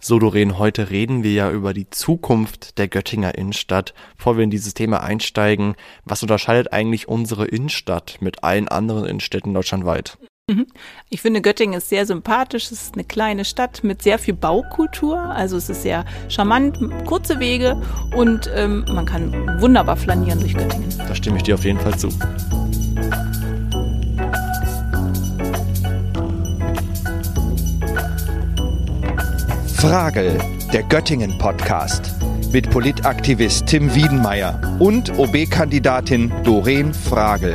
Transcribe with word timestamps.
So, 0.00 0.20
Doreen, 0.20 0.58
heute 0.58 0.90
reden 0.90 1.24
wir 1.24 1.32
ja 1.32 1.50
über 1.50 1.74
die 1.74 1.90
Zukunft 1.90 2.78
der 2.78 2.86
Göttinger 2.86 3.36
Innenstadt. 3.36 3.94
Bevor 4.16 4.36
wir 4.36 4.44
in 4.44 4.50
dieses 4.50 4.72
Thema 4.74 5.02
einsteigen, 5.02 5.74
was 6.04 6.22
unterscheidet 6.22 6.72
eigentlich 6.72 7.08
unsere 7.08 7.46
Innenstadt 7.46 8.18
mit 8.20 8.44
allen 8.44 8.68
anderen 8.68 9.06
Innenstädten 9.06 9.52
deutschlandweit? 9.52 10.16
Mhm. 10.48 10.66
Ich 11.10 11.20
finde, 11.20 11.42
Göttingen 11.42 11.78
ist 11.78 11.88
sehr 11.88 12.06
sympathisch. 12.06 12.66
Es 12.66 12.72
ist 12.72 12.94
eine 12.94 13.04
kleine 13.04 13.44
Stadt 13.44 13.82
mit 13.82 14.00
sehr 14.00 14.18
viel 14.18 14.34
Baukultur. 14.34 15.18
Also 15.18 15.56
es 15.56 15.68
ist 15.68 15.82
sehr 15.82 16.04
charmant, 16.28 16.78
kurze 17.04 17.40
Wege 17.40 17.82
und 18.16 18.48
ähm, 18.54 18.84
man 18.88 19.04
kann 19.04 19.60
wunderbar 19.60 19.96
flanieren 19.96 20.38
durch 20.38 20.54
Göttingen. 20.54 20.96
Da 20.96 21.14
stimme 21.14 21.38
ich 21.38 21.42
dir 21.42 21.56
auf 21.56 21.64
jeden 21.64 21.80
Fall 21.80 21.98
zu. 21.98 22.08
Frage, 29.80 30.36
der 30.72 30.82
Göttingen-Podcast 30.82 32.12
mit 32.52 32.68
Politaktivist 32.68 33.64
Tim 33.66 33.94
Wiedenmeier 33.94 34.76
und 34.80 35.16
OB-Kandidatin 35.16 36.32
Doreen 36.42 36.92
Fragel. 36.92 37.54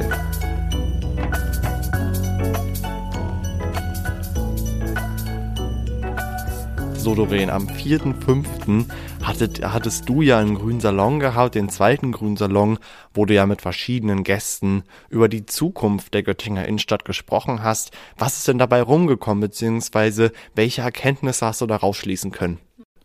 So, 6.94 7.14
Doreen, 7.14 7.50
am 7.50 7.68
4.5. 7.68 8.86
Hattet, 9.24 9.64
hattest 9.64 10.10
du 10.10 10.22
ja 10.22 10.38
einen 10.38 10.56
grünen 10.56 10.82
Salon 10.82 11.22
gehabt, 11.22 11.56
den 11.56 11.70
zweiten 11.70 12.12
grünen 12.12 12.36
Salon, 12.36 12.78
wo 13.14 13.26
du 13.26 13.34
ja 13.34 13.46
mit 13.46 13.62
verschiedenen 13.62 14.26
Gästen 14.26 14.84
über 15.10 15.30
die 15.30 15.46
Zukunft 15.46 16.14
der 16.14 16.24
Göttinger 16.24 16.68
Innenstadt 16.68 17.06
gesprochen 17.06 17.64
hast. 17.64 17.92
Was 18.18 18.40
ist 18.40 18.50
denn 18.50 18.58
dabei 18.58 18.82
rumgekommen, 18.82 19.40
beziehungsweise 19.40 20.34
welche 20.56 20.82
Erkenntnisse 20.82 21.46
hast 21.46 21.62
du 21.62 21.68
daraus 21.68 21.96
schließen 21.96 22.32
können? 22.32 22.60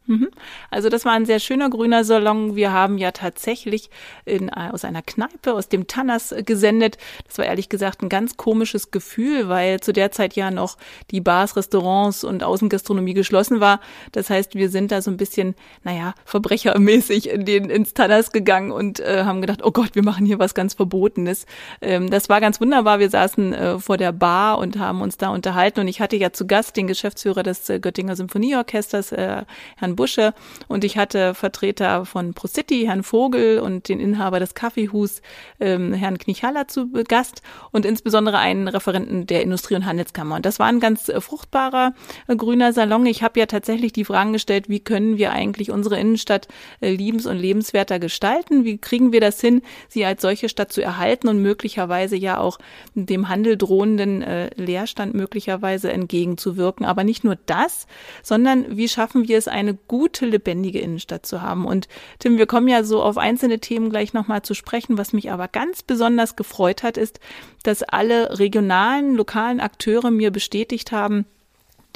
Mhm. 0.09 0.29
Also 0.71 0.89
das 0.89 1.05
war 1.05 1.13
ein 1.13 1.27
sehr 1.27 1.39
schöner 1.39 1.69
grüner 1.69 2.03
Salon. 2.03 2.57
Wir 2.57 2.73
haben 2.73 2.97
ja 2.97 3.13
tatsächlich 3.13 3.91
in, 4.25 4.49
äh, 4.49 4.71
aus 4.73 4.85
einer 4.85 5.03
Kneipe, 5.03 5.53
aus 5.53 5.69
dem 5.69 5.87
Tannas 5.87 6.35
gesendet. 6.47 6.97
Das 7.27 7.37
war 7.37 7.45
ehrlich 7.45 7.69
gesagt 7.69 8.03
ein 8.03 8.09
ganz 8.09 8.39
komisches 8.39 8.91
Gefühl, 8.91 9.51
weil 9.51 9.81
zu 9.81 9.93
der 9.93 10.11
Zeit 10.11 10.35
ja 10.35 10.51
noch 10.51 10.79
die 11.11 11.21
Bars, 11.21 11.57
Restaurants 11.57 12.25
und 12.25 12.43
Außengastronomie 12.43 13.13
geschlossen 13.13 13.61
war. 13.61 13.81
Das 14.13 14.31
heißt, 14.31 14.55
wir 14.55 14.71
sind 14.71 14.93
da 14.93 15.03
so 15.03 15.11
ein 15.11 15.19
bisschen, 15.19 15.55
naja, 15.85 16.15
verbrechermäßig 16.25 17.29
in 17.29 17.45
den, 17.45 17.69
ins 17.69 17.93
Tannas 17.93 18.33
gegangen 18.33 18.71
und 18.71 19.01
äh, 19.01 19.25
haben 19.25 19.43
gedacht, 19.43 19.63
oh 19.63 19.73
Gott, 19.73 19.95
wir 19.95 20.03
machen 20.03 20.25
hier 20.25 20.39
was 20.39 20.55
ganz 20.55 20.73
Verbotenes. 20.73 21.45
Ähm, 21.83 22.09
das 22.09 22.31
war 22.31 22.41
ganz 22.41 22.63
wunderbar. 22.63 22.99
Wir 22.99 23.11
saßen 23.11 23.53
äh, 23.53 23.79
vor 23.79 23.99
der 23.99 24.13
Bar 24.13 24.57
und 24.57 24.79
haben 24.79 25.03
uns 25.03 25.19
da 25.19 25.29
unterhalten 25.29 25.81
und 25.81 25.89
ich 25.89 26.01
hatte 26.01 26.17
ja 26.17 26.33
zu 26.33 26.47
Gast 26.47 26.79
den 26.79 26.87
Geschäftsführer 26.87 27.43
des 27.43 27.69
äh, 27.69 27.79
Göttinger 27.79 28.17
Symphonieorchesters, 28.17 29.13
äh, 29.13 29.43
Herrn 29.77 29.98
Busche 29.99 30.33
und 30.69 30.85
ich 30.85 30.97
hatte 30.97 31.35
Vertreter 31.35 32.05
von 32.05 32.33
ProCity, 32.33 32.85
Herrn 32.87 33.03
Vogel 33.03 33.59
und 33.59 33.89
den 33.89 33.99
Inhaber 33.99 34.39
des 34.39 34.55
Kaffeehus, 34.55 35.23
ähm, 35.59 35.93
Herrn 35.93 36.19
Knichaller 36.19 36.69
zu 36.69 36.89
Gast 37.09 37.43
und 37.73 37.85
insbesondere 37.85 38.39
einen 38.39 38.69
Referenten 38.69 39.27
der 39.27 39.43
Industrie- 39.43 39.75
und 39.75 39.87
Handelskammer. 39.87 40.37
Und 40.37 40.47
das 40.47 40.61
war 40.61 40.67
ein 40.67 40.79
ganz 40.79 41.09
äh, 41.09 41.21
fruchtbarer 41.21 41.95
äh, 42.29 42.37
grüner 42.37 42.73
Salon. 42.73 43.07
Ich 43.07 43.25
habe 43.25 43.41
ja 43.41 43.47
tatsächlich 43.47 43.93
die 43.93 44.05
Fragen 44.05 44.33
gestellt, 44.33 44.69
wie 44.69 44.79
können 44.79 45.19
wir 45.19 45.33
eigentlich 45.33 45.73
unsere 45.73 45.99
Innenstadt 45.99 46.47
äh, 46.81 46.93
liebens- 46.95 47.27
und 47.27 47.37
lebenswerter 47.37 47.99
gestalten? 47.99 48.65
Wie 48.65 48.79
kriegen 48.79 49.11
wir 49.13 49.21
das 49.21 49.41
hin, 49.41 49.63
sie 49.89 50.05
als 50.05 50.23
solche 50.23 50.49
Stadt 50.49 50.73
zu 50.73 50.81
erhalten 50.81 51.27
und 51.27 51.43
möglicherweise 51.43 52.15
ja 52.15 52.39
auch 52.39 52.59
dem 52.95 53.29
Handel 53.29 53.57
drohenden 53.57 54.23
äh, 54.23 54.51
Leerstand 54.55 55.15
möglicherweise 55.15 55.91
entgegenzuwirken? 55.91 56.87
Aber 56.87 57.03
nicht 57.03 57.25
nur 57.25 57.37
das, 57.47 57.89
sondern 58.23 58.77
wie 58.77 58.89
schaffen 58.89 59.27
wir 59.27 59.39
es, 59.39 59.49
eine 59.49 59.75
gute, 59.89 60.27
lebendige 60.27 60.79
Innenstadt 60.79 61.27
zu 61.27 61.43
haben. 61.43 61.67
Und 61.67 61.89
Tim, 62.19 62.39
wir 62.39 62.47
kommen 62.47 62.69
ja 62.69 62.85
so 62.85 63.03
auf 63.03 63.19
einzelne 63.19 63.59
Themen 63.59 63.91
gleich 63.91 64.13
nochmal 64.13 64.43
zu 64.43 64.55
sprechen. 64.55 64.99
Was 64.99 65.13
mich 65.13 65.33
aber 65.33 65.49
ganz 65.49 65.83
besonders 65.83 66.37
gefreut 66.37 66.83
hat, 66.83 66.97
ist, 66.97 67.21
dass 67.63 67.83
alle 67.83 68.39
regionalen, 68.39 69.15
lokalen 69.15 69.61
Akteure 69.61 70.11
mir 70.11 70.31
bestätigt 70.31 70.93
haben, 70.93 71.27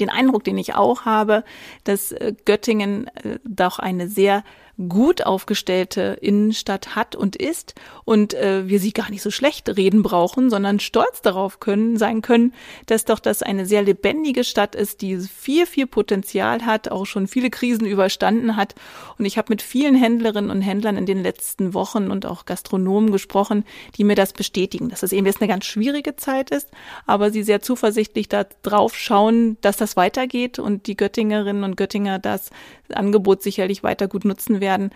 den 0.00 0.10
Eindruck, 0.10 0.44
den 0.44 0.58
ich 0.58 0.74
auch 0.74 1.04
habe, 1.04 1.44
dass 1.84 2.12
äh, 2.12 2.34
Göttingen 2.44 3.08
äh, 3.08 3.38
doch 3.44 3.78
eine 3.78 4.08
sehr 4.08 4.42
gut 4.88 5.26
aufgestellte 5.26 6.16
Innenstadt 6.20 6.96
hat 6.96 7.14
und 7.14 7.36
ist 7.36 7.74
und 8.04 8.32
äh, 8.32 8.68
wir 8.68 8.80
sie 8.80 8.92
gar 8.92 9.10
nicht 9.10 9.22
so 9.22 9.30
schlecht 9.30 9.68
reden 9.68 10.02
brauchen, 10.02 10.48
sondern 10.48 10.80
stolz 10.80 11.20
darauf 11.20 11.60
können 11.60 11.98
sein 11.98 12.22
können, 12.22 12.54
dass 12.86 13.04
doch 13.04 13.18
das 13.18 13.42
eine 13.42 13.66
sehr 13.66 13.82
lebendige 13.82 14.44
Stadt 14.44 14.74
ist, 14.74 15.02
die 15.02 15.18
viel 15.18 15.66
viel 15.66 15.86
Potenzial 15.86 16.64
hat, 16.64 16.90
auch 16.90 17.04
schon 17.04 17.26
viele 17.26 17.50
Krisen 17.50 17.86
überstanden 17.86 18.56
hat. 18.56 18.74
Und 19.18 19.26
ich 19.26 19.36
habe 19.36 19.50
mit 19.50 19.60
vielen 19.60 19.94
Händlerinnen 19.94 20.50
und 20.50 20.62
Händlern 20.62 20.96
in 20.96 21.06
den 21.06 21.22
letzten 21.22 21.74
Wochen 21.74 22.10
und 22.10 22.24
auch 22.24 22.46
Gastronomen 22.46 23.12
gesprochen, 23.12 23.64
die 23.96 24.04
mir 24.04 24.16
das 24.16 24.32
bestätigen, 24.32 24.88
dass 24.88 25.02
es 25.02 25.12
eben 25.12 25.26
jetzt 25.26 25.42
eine 25.42 25.48
ganz 25.48 25.66
schwierige 25.66 26.16
Zeit 26.16 26.50
ist, 26.50 26.70
aber 27.06 27.30
sie 27.30 27.42
sehr 27.42 27.60
zuversichtlich 27.60 28.28
darauf 28.28 28.96
schauen, 28.96 29.58
dass 29.60 29.76
das 29.76 29.96
weitergeht 29.96 30.58
und 30.58 30.86
die 30.86 30.96
Göttingerinnen 30.96 31.62
und 31.62 31.76
Göttinger 31.76 32.18
das 32.18 32.50
Angebot 32.94 33.42
sicherlich 33.42 33.82
weiter 33.82 34.08
gut 34.08 34.24
nutzen 34.24 34.61
werden 34.62 34.90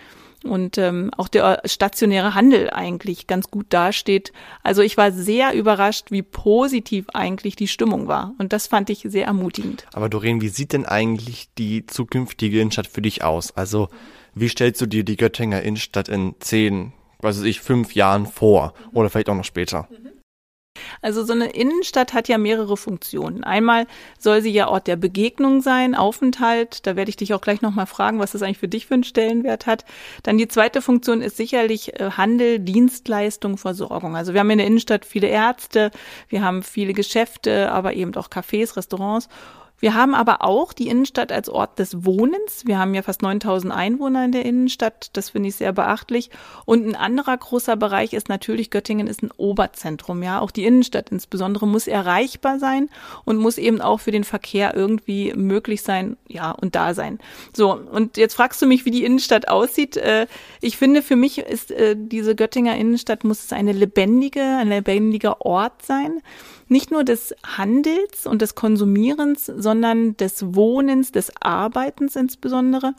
und 0.47 0.79
ähm, 0.79 1.11
auch 1.17 1.29
der 1.29 1.61
stationäre 1.67 2.35
Handel 2.35 2.71
eigentlich 2.71 3.27
ganz 3.27 3.51
gut 3.51 3.67
dasteht. 3.71 4.33
Also 4.63 4.81
ich 4.81 4.97
war 4.97 5.13
sehr 5.13 5.53
überrascht, 5.53 6.11
wie 6.11 6.23
positiv 6.23 7.07
eigentlich 7.13 7.57
die 7.57 7.69
Stimmung 7.69 8.09
war 8.09 8.35
und 8.39 8.55
das 8.55 8.67
fand 8.67 8.89
ich 8.89 9.05
sehr 9.07 9.27
ermutigend. 9.27 9.87
Aber 9.93 10.09
Doreen, 10.09 10.41
wie 10.41 10.49
sieht 10.49 10.73
denn 10.73 10.87
eigentlich 10.87 11.49
die 11.59 11.85
zukünftige 11.85 12.61
Innenstadt 12.61 12.87
für 12.87 13.03
dich 13.03 13.23
aus? 13.23 13.55
Also 13.55 13.89
wie 14.35 14.49
stellst 14.49 14.81
du 14.81 14.87
dir 14.87 15.05
die 15.05 15.17
Göttinger 15.17 15.63
Innenstadt 15.63 16.09
in 16.09 16.35
zehn, 16.41 16.93
was 17.21 17.39
weiß 17.39 17.45
ich, 17.45 17.61
fünf 17.61 17.95
Jahren 17.95 18.27
vor 18.27 18.73
oder 18.93 19.11
vielleicht 19.11 19.29
auch 19.29 19.35
noch 19.35 19.45
später? 19.45 19.89
Mhm. 19.91 20.06
Also 21.03 21.25
so 21.25 21.33
eine 21.33 21.51
Innenstadt 21.51 22.15
hat 22.15 22.29
ja 22.29 22.39
mehrere 22.39 22.77
Funktionen. 22.77 23.45
Einmal 23.45 23.87
soll 24.19 24.43
sie 24.43 24.51
ja 24.51 24.69
Ort 24.69 24.87
der 24.87 24.97
Begegnung 24.97 25.63
sein, 25.63 25.95
Aufenthalt. 25.95 26.87
Da 26.87 26.97
werde 26.97 27.09
ich 27.09 27.17
dich 27.17 27.35
auch 27.35 27.41
gleich 27.41 27.63
nochmal 27.63 27.87
fragen, 27.87 28.19
was 28.19 28.33
das 28.33 28.43
eigentlich 28.43 28.59
für 28.59 28.69
dich 28.69 28.87
für 28.87 28.95
einen 28.95 29.05
Stellenwert 29.05 29.67
hat. 29.67 29.85
Dann 30.23 30.39
die 30.39 30.49
zweite 30.49 30.83
Funktion 30.83 31.23
ist 31.23 31.37
sicherlich 31.37 31.99
äh, 32.01 32.11
Handel, 32.13 32.59
Dienstleistung, 32.59 33.57
Versorgung. 33.57 34.17
Also 34.17 34.33
wir 34.33 34.41
haben 34.41 34.51
in 34.51 34.59
der 34.59 34.67
Innenstadt 34.67 35.05
viele 35.05 35.29
Ärzte, 35.29 35.91
wir 36.29 36.43
haben 36.43 36.63
viele 36.63 36.93
Geschäfte, 36.93 37.71
aber 37.71 37.95
eben 37.95 38.15
auch 38.17 38.29
Cafés, 38.29 38.77
Restaurants. 38.77 39.29
Wir 39.79 39.95
haben 39.95 40.15
aber 40.15 40.43
auch 40.43 40.73
die 40.73 40.89
Innenstadt 40.89 41.33
als 41.33 41.49
Ort 41.49 41.79
des 41.79 42.05
Wohnens. 42.05 42.65
Wir 42.65 42.79
haben 42.79 42.95
ja 42.95 43.03
fast 43.03 43.23
9000 43.23 43.73
Einwohner 43.73 44.25
in 44.25 44.33
der 44.33 44.45
Innenstadt. 44.45 45.11
Das 45.13 45.31
finde 45.31 45.51
ich 45.51 45.57
sehr 45.57 45.73
beachtlich. 45.73 46.31
Und 46.65 46.87
ein 46.87 46.97
anderer 46.97 47.37
großer 47.37 47.77
Bereich 47.77 48.15
ist 48.15 48.29
natürlich, 48.29 48.71
Göttingen 48.71 49.07
ist 49.07 49.23
ein 49.23 49.31
Oberzentrum. 49.37 50.23
Ja, 50.23 50.41
auch 50.41 50.51
die 50.51 50.65
Innenstadt 50.65 51.11
insbesondere 51.11 51.67
muss 51.67 51.87
erreichbar 51.87 52.59
sein 52.59 52.89
und 53.25 53.37
muss 53.37 53.59
eben 53.59 53.83
auch 53.83 54.01
für 54.01 54.13
den 54.13 54.25
Verkehr 54.25 54.75
irgendwie 54.75 55.35
möglich 55.35 55.83
sein, 55.83 56.17
ja, 56.27 56.53
und 56.53 56.75
da 56.75 56.95
sein. 56.95 57.19
So. 57.55 57.73
Und 57.73 58.17
jetzt 58.17 58.35
fragst 58.35 58.63
du 58.63 58.67
mich, 58.67 58.87
wie 58.87 58.91
die 58.91 59.05
Innenstadt 59.05 59.49
aussieht. 59.49 59.97
Äh, 59.99 60.27
ich 60.63 60.79
finde, 60.79 61.03
für 61.03 61.17
mich 61.17 61.39
ist 61.39 61.71
äh, 61.71 61.95
diese 61.99 62.35
Göttinger 62.35 62.77
Innenstadt 62.77 63.25
muss 63.25 63.45
es 63.45 63.53
eine 63.53 63.73
lebendige, 63.73 64.43
ein 64.43 64.69
lebendiger 64.69 65.43
Ort 65.43 65.85
sein 65.85 66.23
nicht 66.69 66.91
nur 66.91 67.05
des 67.05 67.35
Handels 67.45 68.27
und 68.27 68.43
des 68.43 68.55
Konsumierens, 68.55 69.47
sondern 69.67 70.17
des 70.17 70.55
Wohnens, 70.55 71.11
des 71.11 71.33
Arbeitens 71.41 72.15
insbesondere 72.15 72.95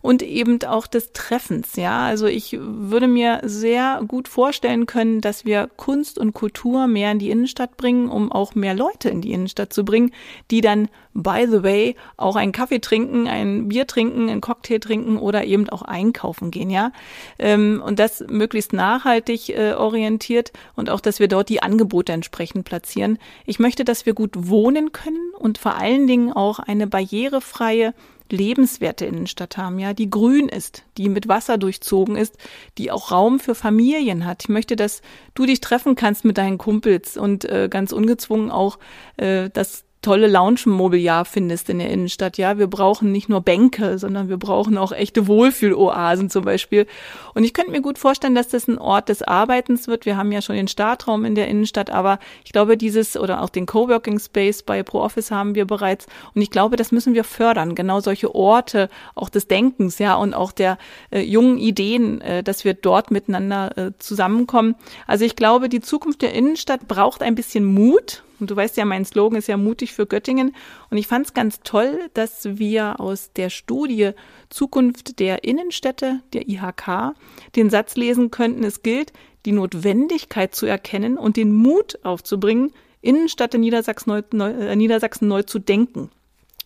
und 0.00 0.22
eben 0.22 0.60
auch 0.64 0.88
des 0.88 1.12
Treffens. 1.12 1.76
Ja, 1.76 2.06
also 2.06 2.26
ich 2.26 2.56
würde 2.60 3.06
mir 3.06 3.40
sehr 3.44 4.02
gut 4.08 4.26
vorstellen 4.26 4.86
können, 4.86 5.20
dass 5.20 5.44
wir 5.44 5.70
Kunst 5.76 6.18
und 6.18 6.32
Kultur 6.32 6.88
mehr 6.88 7.12
in 7.12 7.20
die 7.20 7.30
Innenstadt 7.30 7.76
bringen, 7.76 8.08
um 8.08 8.32
auch 8.32 8.56
mehr 8.56 8.74
Leute 8.74 9.10
in 9.10 9.20
die 9.20 9.30
Innenstadt 9.30 9.72
zu 9.72 9.84
bringen, 9.84 10.10
die 10.50 10.60
dann 10.60 10.88
by 11.14 11.46
the 11.48 11.62
way 11.62 11.94
auch 12.16 12.34
einen 12.34 12.52
Kaffee 12.52 12.80
trinken, 12.80 13.28
ein 13.28 13.68
Bier 13.68 13.86
trinken, 13.86 14.28
einen 14.28 14.40
Cocktail 14.40 14.78
trinken 14.78 15.18
oder 15.18 15.44
eben 15.44 15.68
auch 15.68 15.82
einkaufen 15.82 16.50
gehen, 16.50 16.70
ja. 16.70 16.90
Ähm, 17.38 17.80
und 17.84 18.00
das 18.00 18.24
möglichst 18.28 18.72
nachhaltig 18.72 19.50
äh, 19.50 19.74
orientiert 19.74 20.52
und 20.74 20.90
auch, 20.90 21.00
dass 21.00 21.20
wir 21.20 21.28
dort 21.28 21.48
die 21.48 21.62
Angebote 21.62 22.12
entsprechend 22.12 22.64
platzieren. 22.64 23.18
Ich 23.46 23.58
möchte, 23.58 23.84
dass 23.84 24.06
wir 24.06 24.14
gut 24.14 24.32
wohnen 24.34 24.90
können 24.92 25.32
und 25.38 25.58
vor 25.58 25.76
allen 25.76 26.06
Dingen 26.08 26.32
auch 26.32 26.58
eine 26.58 26.86
barrierefreie 26.86 27.94
lebenswerte 28.30 29.06
Innenstadt 29.06 29.56
haben, 29.56 29.78
ja, 29.78 29.94
die 29.94 30.10
grün 30.10 30.48
ist, 30.48 30.84
die 30.96 31.08
mit 31.08 31.28
Wasser 31.28 31.58
durchzogen 31.58 32.16
ist, 32.16 32.36
die 32.76 32.90
auch 32.90 33.10
Raum 33.10 33.40
für 33.40 33.54
Familien 33.54 34.26
hat. 34.26 34.42
Ich 34.42 34.48
möchte, 34.48 34.76
dass 34.76 35.00
du 35.34 35.46
dich 35.46 35.60
treffen 35.60 35.94
kannst 35.94 36.24
mit 36.24 36.38
deinen 36.38 36.58
Kumpels 36.58 37.16
und 37.16 37.44
äh, 37.46 37.68
ganz 37.70 37.92
ungezwungen 37.92 38.50
auch, 38.50 38.78
äh, 39.16 39.50
dass 39.50 39.84
tolle 40.00 40.28
Lounge-Mobiliar 40.28 41.24
findest 41.24 41.68
in 41.68 41.80
der 41.80 41.90
Innenstadt. 41.90 42.38
Ja, 42.38 42.56
wir 42.56 42.68
brauchen 42.68 43.10
nicht 43.10 43.28
nur 43.28 43.40
Bänke, 43.40 43.98
sondern 43.98 44.28
wir 44.28 44.36
brauchen 44.36 44.78
auch 44.78 44.92
echte 44.92 45.26
Wohlfühloasen 45.26 46.30
zum 46.30 46.44
Beispiel. 46.44 46.86
Und 47.34 47.42
ich 47.42 47.52
könnte 47.52 47.72
mir 47.72 47.80
gut 47.80 47.98
vorstellen, 47.98 48.36
dass 48.36 48.48
das 48.48 48.68
ein 48.68 48.78
Ort 48.78 49.08
des 49.08 49.22
Arbeitens 49.22 49.88
wird. 49.88 50.06
Wir 50.06 50.16
haben 50.16 50.30
ja 50.30 50.40
schon 50.40 50.54
den 50.54 50.68
Startraum 50.68 51.24
in 51.24 51.34
der 51.34 51.48
Innenstadt, 51.48 51.90
aber 51.90 52.20
ich 52.44 52.52
glaube, 52.52 52.76
dieses 52.76 53.16
oder 53.16 53.42
auch 53.42 53.48
den 53.48 53.66
Coworking 53.66 54.20
Space 54.20 54.62
bei 54.62 54.82
ProOffice 54.84 55.32
haben 55.32 55.56
wir 55.56 55.66
bereits. 55.66 56.06
Und 56.34 56.42
ich 56.42 56.50
glaube, 56.50 56.76
das 56.76 56.92
müssen 56.92 57.14
wir 57.14 57.24
fördern. 57.24 57.74
Genau 57.74 58.00
solche 58.00 58.34
Orte 58.34 58.90
auch 59.16 59.28
des 59.28 59.48
Denkens, 59.48 59.98
ja, 59.98 60.14
und 60.14 60.32
auch 60.32 60.52
der 60.52 60.78
äh, 61.10 61.20
jungen 61.20 61.58
Ideen, 61.58 62.20
äh, 62.20 62.44
dass 62.44 62.64
wir 62.64 62.74
dort 62.74 63.10
miteinander 63.10 63.76
äh, 63.76 63.90
zusammenkommen. 63.98 64.76
Also 65.08 65.24
ich 65.24 65.34
glaube, 65.34 65.68
die 65.68 65.80
Zukunft 65.80 66.22
der 66.22 66.34
Innenstadt 66.34 66.86
braucht 66.86 67.22
ein 67.22 67.34
bisschen 67.34 67.64
Mut 67.64 68.22
und 68.40 68.50
du 68.50 68.56
weißt 68.56 68.76
ja, 68.76 68.84
mein 68.84 69.04
Slogan 69.04 69.38
ist 69.38 69.48
ja 69.48 69.56
mutig 69.56 69.92
für 69.92 70.06
Göttingen. 70.06 70.54
Und 70.90 70.98
ich 70.98 71.06
fand 71.06 71.26
es 71.26 71.34
ganz 71.34 71.60
toll, 71.64 71.98
dass 72.14 72.58
wir 72.58 73.00
aus 73.00 73.32
der 73.32 73.50
Studie 73.50 74.12
Zukunft 74.48 75.18
der 75.18 75.44
Innenstädte, 75.44 76.20
der 76.32 76.48
IHK, 76.48 77.14
den 77.56 77.70
Satz 77.70 77.96
lesen 77.96 78.30
könnten, 78.30 78.64
es 78.64 78.82
gilt, 78.82 79.12
die 79.46 79.52
Notwendigkeit 79.52 80.54
zu 80.54 80.66
erkennen 80.66 81.18
und 81.18 81.36
den 81.36 81.52
Mut 81.52 81.98
aufzubringen, 82.04 82.72
Innenstadt 83.00 83.54
in 83.54 83.60
Niedersachsen 83.60 84.10
neu, 84.10 84.22
neu, 84.32 84.50
äh, 84.50 84.74
Niedersachsen 84.74 85.28
neu 85.28 85.42
zu 85.42 85.58
denken 85.58 86.10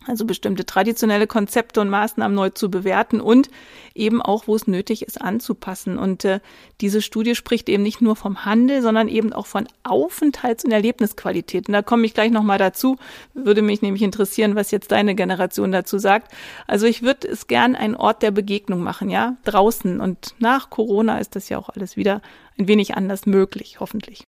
also 0.06 0.24
bestimmte 0.24 0.64
traditionelle 0.64 1.26
Konzepte 1.26 1.80
und 1.80 1.88
Maßnahmen 1.88 2.34
neu 2.34 2.50
zu 2.50 2.70
bewerten 2.70 3.20
und 3.20 3.48
eben 3.94 4.22
auch, 4.22 4.46
wo 4.46 4.54
es 4.54 4.66
nötig 4.66 5.02
ist, 5.02 5.20
anzupassen. 5.20 5.98
Und 5.98 6.24
äh, 6.24 6.40
diese 6.80 7.02
Studie 7.02 7.34
spricht 7.34 7.68
eben 7.68 7.82
nicht 7.82 8.00
nur 8.00 8.16
vom 8.16 8.44
Handel, 8.44 8.82
sondern 8.82 9.08
eben 9.08 9.32
auch 9.32 9.46
von 9.46 9.68
Aufenthalts- 9.84 10.64
und 10.64 10.72
Erlebnisqualität. 10.72 11.68
Und 11.68 11.74
da 11.74 11.82
komme 11.82 12.06
ich 12.06 12.14
gleich 12.14 12.30
nochmal 12.30 12.58
dazu. 12.58 12.96
Würde 13.34 13.62
mich 13.62 13.82
nämlich 13.82 14.02
interessieren, 14.02 14.54
was 14.54 14.70
jetzt 14.70 14.92
deine 14.92 15.14
Generation 15.14 15.72
dazu 15.72 15.98
sagt. 15.98 16.32
Also 16.66 16.86
ich 16.86 17.02
würde 17.02 17.28
es 17.28 17.46
gern 17.46 17.76
einen 17.76 17.94
Ort 17.94 18.22
der 18.22 18.30
Begegnung 18.30 18.82
machen, 18.82 19.10
ja, 19.10 19.36
draußen. 19.44 20.00
Und 20.00 20.34
nach 20.38 20.70
Corona 20.70 21.18
ist 21.18 21.36
das 21.36 21.48
ja 21.48 21.58
auch 21.58 21.68
alles 21.68 21.96
wieder 21.96 22.22
ein 22.58 22.68
wenig 22.68 22.96
anders 22.96 23.26
möglich, 23.26 23.80
hoffentlich. 23.80 24.24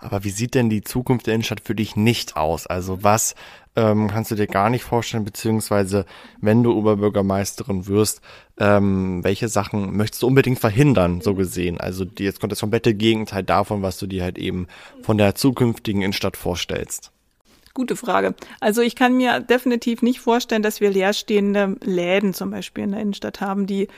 Aber 0.00 0.24
wie 0.24 0.30
sieht 0.30 0.54
denn 0.54 0.70
die 0.70 0.82
Zukunft 0.82 1.26
der 1.26 1.34
Innenstadt 1.34 1.60
für 1.60 1.74
dich 1.74 1.96
nicht 1.96 2.36
aus? 2.36 2.66
Also 2.66 3.02
was 3.02 3.34
ähm, 3.76 4.08
kannst 4.08 4.30
du 4.30 4.34
dir 4.34 4.46
gar 4.46 4.70
nicht 4.70 4.82
vorstellen, 4.82 5.24
beziehungsweise 5.24 6.06
wenn 6.40 6.62
du 6.62 6.72
Oberbürgermeisterin 6.72 7.86
wirst, 7.86 8.22
ähm, 8.58 9.22
welche 9.22 9.48
Sachen 9.48 9.96
möchtest 9.96 10.22
du 10.22 10.26
unbedingt 10.26 10.58
verhindern, 10.58 11.20
so 11.20 11.34
gesehen? 11.34 11.78
Also 11.78 12.04
die, 12.04 12.24
jetzt 12.24 12.40
kommt 12.40 12.52
das 12.52 12.60
komplette 12.60 12.94
Gegenteil 12.94 13.42
davon, 13.42 13.82
was 13.82 13.98
du 13.98 14.06
dir 14.06 14.22
halt 14.22 14.38
eben 14.38 14.66
von 15.02 15.18
der 15.18 15.34
zukünftigen 15.34 16.02
Innenstadt 16.02 16.36
vorstellst. 16.36 17.12
Gute 17.74 17.94
Frage. 17.94 18.34
Also 18.58 18.80
ich 18.80 18.96
kann 18.96 19.18
mir 19.18 19.40
definitiv 19.40 20.00
nicht 20.00 20.20
vorstellen, 20.20 20.62
dass 20.62 20.80
wir 20.80 20.90
leerstehende 20.90 21.76
Läden 21.84 22.32
zum 22.32 22.50
Beispiel 22.50 22.84
in 22.84 22.92
der 22.92 23.02
Innenstadt 23.02 23.42
haben, 23.42 23.66
die 23.66 23.88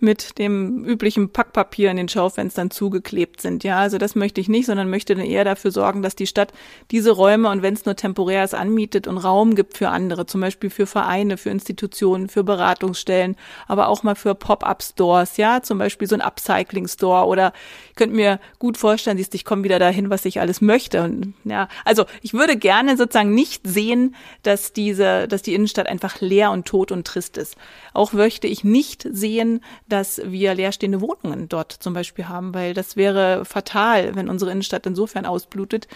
mit 0.00 0.38
dem 0.38 0.84
üblichen 0.84 1.30
Packpapier 1.30 1.90
in 1.90 1.96
den 1.96 2.08
Schaufenstern 2.08 2.70
zugeklebt 2.70 3.40
sind. 3.40 3.64
Ja, 3.64 3.78
also 3.78 3.98
das 3.98 4.14
möchte 4.14 4.40
ich 4.40 4.48
nicht, 4.48 4.66
sondern 4.66 4.90
möchte 4.90 5.14
dann 5.14 5.24
eher 5.24 5.44
dafür 5.44 5.70
sorgen, 5.70 6.02
dass 6.02 6.14
die 6.14 6.26
Stadt 6.26 6.52
diese 6.90 7.10
Räume 7.10 7.50
und 7.50 7.62
wenn 7.62 7.74
es 7.74 7.84
nur 7.84 7.96
temporär 7.96 8.44
ist, 8.44 8.54
anmietet 8.54 9.06
und 9.06 9.18
Raum 9.18 9.54
gibt 9.54 9.76
für 9.76 9.88
andere, 9.88 10.26
zum 10.26 10.40
Beispiel 10.40 10.70
für 10.70 10.86
Vereine, 10.86 11.36
für 11.36 11.50
Institutionen, 11.50 12.28
für 12.28 12.44
Beratungsstellen, 12.44 13.36
aber 13.66 13.88
auch 13.88 14.02
mal 14.02 14.14
für 14.14 14.34
Pop-up-Stores, 14.34 15.36
ja, 15.36 15.62
zum 15.62 15.78
Beispiel 15.78 16.08
so 16.08 16.14
ein 16.14 16.22
Upcycling-Store 16.22 17.26
oder 17.26 17.52
ich 17.90 17.96
könnte 17.96 18.14
mir 18.14 18.38
gut 18.58 18.76
vorstellen, 18.76 19.16
siehst, 19.16 19.34
ich 19.34 19.44
komme 19.44 19.64
wieder 19.64 19.78
dahin, 19.78 20.10
was 20.10 20.24
ich 20.24 20.40
alles 20.40 20.60
möchte. 20.60 21.02
Und 21.02 21.34
ja, 21.44 21.68
also 21.84 22.04
ich 22.22 22.34
würde 22.34 22.56
gerne 22.56 22.96
sozusagen 22.96 23.34
nicht 23.34 23.66
sehen, 23.66 24.14
dass 24.42 24.72
diese, 24.72 25.26
dass 25.26 25.42
die 25.42 25.54
Innenstadt 25.54 25.88
einfach 25.88 26.20
leer 26.20 26.52
und 26.52 26.66
tot 26.66 26.92
und 26.92 27.06
trist 27.06 27.36
ist. 27.36 27.56
Auch 27.92 28.12
möchte 28.12 28.46
ich 28.46 28.62
nicht 28.62 29.06
sehen, 29.10 29.60
dass 29.88 30.20
wir 30.24 30.54
leerstehende 30.54 31.00
Wohnungen 31.00 31.48
dort 31.48 31.72
zum 31.72 31.94
Beispiel 31.94 32.28
haben, 32.28 32.54
weil 32.54 32.74
das 32.74 32.96
wäre 32.96 33.44
fatal, 33.44 34.14
wenn 34.14 34.28
unsere 34.28 34.50
Innenstadt 34.50 34.86
insofern 34.86 35.26
ausblutet. 35.26 35.88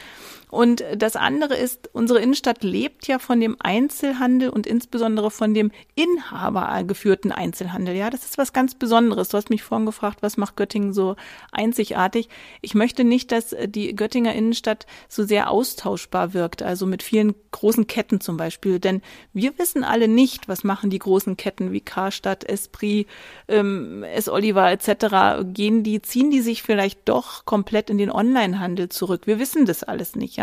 Und 0.53 0.85
das 0.95 1.17
andere 1.17 1.57
ist, 1.57 1.89
unsere 1.95 2.21
Innenstadt 2.21 2.63
lebt 2.63 3.07
ja 3.09 3.19
von 3.19 3.41
dem 3.41 3.57
Einzelhandel 3.59 4.51
und 4.51 4.67
insbesondere 4.67 5.31
von 5.31 5.55
dem 5.55 5.71
inhabergeführten 5.95 7.33
Einzelhandel. 7.33 7.97
Ja, 7.97 8.11
das 8.11 8.25
ist 8.25 8.37
was 8.37 8.53
ganz 8.53 8.75
Besonderes. 8.75 9.31
Du 9.31 9.39
hast 9.39 9.49
mich 9.49 9.63
vorhin 9.63 9.87
gefragt, 9.87 10.19
was 10.21 10.37
macht 10.37 10.57
Göttingen 10.57 10.93
so 10.93 11.17
einzigartig? 11.53 12.29
Ich 12.61 12.75
möchte 12.75 13.03
nicht, 13.03 13.33
dass 13.33 13.57
die 13.65 13.97
Göttinger 13.97 14.35
Innenstadt 14.35 14.85
so 15.09 15.25
sehr 15.25 15.51
austauschbar 15.51 16.35
wirkt, 16.35 16.63
also 16.63 16.85
mit 16.85 17.03
vielen 17.03 17.35
großen 17.51 17.87
Ketten 17.87 18.21
zum 18.21 18.37
Beispiel. 18.37 18.79
Denn 18.79 19.01
wir 19.33 19.59
wissen 19.59 19.85
alle 19.85 20.07
nicht, 20.07 20.49
was 20.49 20.65
machen 20.65 20.91
die 20.91 20.99
großen 20.99 21.39
Ketten 21.39 21.73
wie 21.73 21.81
Karstadt, 21.81 22.45
Esprit, 22.45 23.07
ähm, 23.49 24.03
S. 24.03 24.29
Oliver 24.29 24.71
etc. 24.71 25.47
Gehen 25.55 25.83
die, 25.83 26.03
ziehen 26.03 26.31
die 26.31 26.43
sich 26.43 26.63
vielleicht 26.63 27.09
doch 27.09 27.47
komplett 27.47 27.89
in 27.89 27.97
den 27.97 28.11
Onlinehandel 28.13 28.91
zurück? 28.91 29.23
Wir 29.27 29.39
wissen 29.39 29.65
das 29.65 29.83
alles 29.83 30.15
nicht. 30.15 30.37
Ja, 30.37 30.42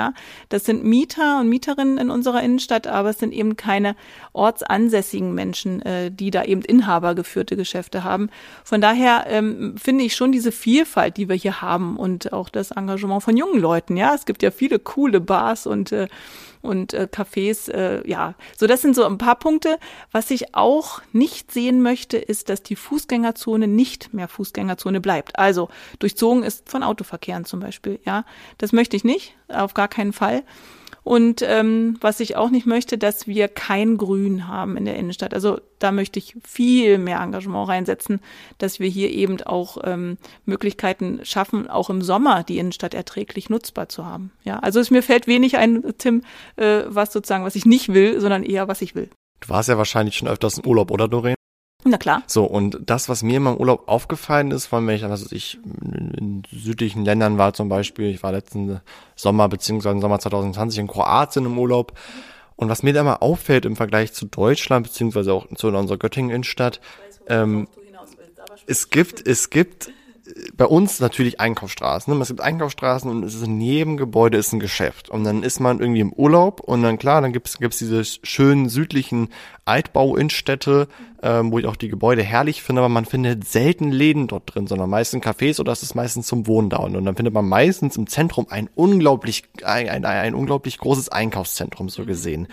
das 0.50 0.66
sind 0.66 0.84
Mieter 0.84 1.40
und 1.40 1.50
Mieterinnen 1.50 1.98
in 1.98 2.10
unserer 2.10 2.42
Innenstadt, 2.42 2.88
aber 2.88 3.10
es 3.10 3.20
sind 3.20 3.34
eben 3.34 3.56
keine 3.56 3.96
ortsansässigen 4.34 5.34
Menschen, 5.34 5.82
äh, 5.82 6.12
die 6.12 6.32
da 6.32 6.44
eben 6.44 6.62
inhabergeführte 6.62 7.56
Geschäfte 7.56 8.04
haben. 8.04 8.30
Von 8.64 8.82
daher 8.82 9.26
ähm, 9.28 9.76
finde 9.78 10.04
ich 10.04 10.16
schon 10.16 10.32
diese 10.32 10.52
Vielfalt, 10.52 11.18
die 11.18 11.30
wir 11.30 11.36
hier 11.36 11.62
haben 11.62 11.98
und 11.98 12.34
auch 12.34 12.50
das 12.50 12.72
Engagement 12.72 13.24
von 13.24 13.38
jungen 13.38 13.60
Leuten. 13.60 13.98
Ja, 13.98 14.14
es 14.16 14.26
gibt 14.26 14.44
ja 14.44 14.52
viele 14.52 14.80
coole 14.80 15.20
Bars 15.20 15.68
und 15.68 15.92
äh, 15.92 16.08
und 16.62 16.94
äh, 16.94 17.08
Cafés, 17.10 17.72
äh, 17.72 18.08
ja. 18.10 18.36
So, 18.58 18.68
das 18.68 18.82
sind 18.82 18.96
so 18.96 19.06
ein 19.06 19.18
paar 19.18 19.38
Punkte. 19.38 19.78
Was 20.12 20.30
ich 20.32 20.56
auch 20.56 21.02
nicht 21.14 21.52
sehen 21.52 21.82
möchte, 21.82 22.18
ist, 22.18 22.50
dass 22.50 22.64
die 22.64 22.76
Fußgängerzone 22.76 23.68
nicht 23.68 24.14
mehr 24.14 24.28
Fußgängerzone 24.28 25.00
bleibt. 25.00 25.40
Also 25.40 25.70
durchzogen 26.00 26.44
ist 26.44 26.70
von 26.70 26.84
Autoverkehren 26.84 27.46
zum 27.46 27.60
Beispiel, 27.60 28.00
ja. 28.06 28.26
Das 28.58 28.74
möchte 28.74 28.96
ich 28.96 29.04
nicht, 29.04 29.36
auf 29.48 29.74
gar 29.74 29.88
keinen 29.90 30.14
Fall. 30.14 30.44
Und 31.04 31.42
ähm, 31.42 31.98
was 32.02 32.20
ich 32.20 32.36
auch 32.36 32.52
nicht 32.52 32.68
möchte, 32.68 32.98
dass 32.98 33.26
wir 33.26 33.48
kein 33.48 33.98
Grün 33.98 34.48
haben 34.48 34.78
in 34.78 34.86
der 34.86 34.96
Innenstadt. 34.96 35.34
Also 35.34 35.60
da 35.80 35.92
möchte 35.92 36.20
ich 36.20 36.36
viel 36.46 36.98
mehr 36.98 37.20
Engagement 37.20 37.68
reinsetzen, 37.68 38.20
dass 38.58 38.80
wir 38.80 38.90
hier 38.90 39.10
eben 39.10 39.42
auch 39.42 39.78
ähm, 39.84 40.18
Möglichkeiten 40.46 41.22
schaffen, 41.24 41.70
auch 41.70 41.90
im 41.90 42.02
Sommer 42.02 42.44
die 42.44 42.60
Innenstadt 42.60 42.94
erträglich 42.94 43.50
nutzbar 43.50 43.90
zu 43.90 44.06
haben. 44.06 44.32
Ja, 44.44 44.60
also 44.60 44.80
es 44.80 44.92
mir 44.92 45.02
fällt 45.02 45.26
wenig 45.26 45.58
ein, 45.58 45.84
Tim, 45.98 46.24
äh, 46.58 46.84
was 46.86 47.12
sozusagen, 47.12 47.44
was 47.44 47.56
ich 47.56 47.66
nicht 47.66 47.92
will, 47.92 48.20
sondern 48.20 48.44
eher, 48.44 48.68
was 48.68 48.82
ich 48.82 48.94
will. 48.94 49.10
Du 49.40 49.50
warst 49.50 49.70
ja 49.70 49.78
wahrscheinlich 49.78 50.16
schon 50.16 50.28
öfters 50.28 50.60
im 50.60 50.66
Urlaub, 50.66 50.92
oder 50.92 51.08
Doreen? 51.08 51.36
Na 51.86 51.98
klar. 51.98 52.24
So, 52.28 52.44
und 52.44 52.78
das, 52.86 53.08
was 53.08 53.24
mir 53.24 53.38
in 53.38 53.44
meinem 53.44 53.58
Urlaub 53.58 53.88
aufgefallen 53.88 54.52
ist, 54.52 54.72
weil 54.72 54.86
wenn 54.86 54.96
ich, 54.96 55.04
was 55.04 55.32
ich 55.32 55.60
in 55.82 56.44
südlichen 56.52 57.06
Ländern 57.06 57.38
war 57.38 57.54
zum 57.54 57.70
Beispiel, 57.70 58.08
ich 58.08 58.22
war 58.22 58.34
letzten 58.34 58.82
Sommer 59.16 59.48
beziehungsweise 59.48 59.96
im 59.96 60.02
Sommer 60.02 60.20
2020 60.20 60.80
in 60.80 60.88
Kroatien 60.88 61.46
im 61.46 61.58
Urlaub. 61.58 61.94
Und 62.58 62.68
was 62.68 62.84
mir 62.84 62.92
da 62.92 63.04
mal 63.04 63.16
auffällt 63.16 63.64
im 63.64 63.78
Vergleich 63.78 64.12
zu 64.12 64.26
Deutschland, 64.26 64.88
beziehungsweise 64.88 65.32
auch 65.32 65.48
zu 65.56 65.70
unserer 65.70 65.98
Göttingen-Innenstadt, 65.98 66.82
ähm, 67.28 67.70
es 68.68 68.90
gibt, 68.90 69.26
es 69.26 69.50
gibt 69.50 69.90
bei 70.56 70.66
uns 70.66 71.00
natürlich 71.00 71.40
Einkaufsstraßen. 71.40 72.14
Ne? 72.14 72.22
Es 72.22 72.28
gibt 72.28 72.42
Einkaufsstraßen 72.42 73.10
und 73.10 73.24
es 73.24 73.36
ist 73.36 73.46
in 73.46 73.60
jedem 73.62 73.98
Gebäude 73.98 74.38
ist 74.38 74.54
ein 74.54 74.60
Geschäft. 74.60 75.10
Und 75.10 75.24
dann 75.24 75.44
ist 75.44 75.60
man 75.60 75.80
irgendwie 75.80 76.02
im 76.02 76.14
Urlaub 76.14 76.60
und 76.60 76.84
dann 76.84 76.98
klar, 76.98 77.22
dann 77.22 77.34
gibt's 77.34 77.58
gibt's 77.58 77.78
diese 77.78 78.04
schönen 78.04 78.70
südlichen 78.70 79.30
Altbau-Innenstädte, 79.66 80.88
ähm, 81.22 81.52
wo 81.52 81.60
ich 81.60 81.66
auch 81.66 81.76
die 81.76 81.90
Gebäude 81.90 82.24
herrlich 82.24 82.64
finde, 82.64 82.82
aber 82.82 82.90
man 82.90 83.06
findet 83.06 83.48
selten 83.48 83.92
Läden 83.92 84.28
dort 84.28 84.54
drin, 84.54 84.68
sondern 84.68 84.90
meistens 84.90 85.24
Cafés 85.24 85.60
oder 85.60 85.72
es 85.72 85.84
ist 85.84 85.96
meistens 85.96 86.28
zum 86.28 86.48
Wohnen. 86.48 86.72
Und 86.72 87.06
dann 87.06 87.16
findet 87.16 87.34
man 87.34 87.48
meistens 87.48 87.98
im 87.98 88.08
Zentrum 88.08 88.48
ein 88.50 88.70
unglaublich, 88.76 89.44
ein, 89.64 89.90
ein, 89.90 90.06
ein 90.06 90.36
unglaublich 90.36 90.78
großes 90.78 91.10
Einkaufszentrum 91.10 91.90
so 91.90 92.06
gesehen. 92.06 92.48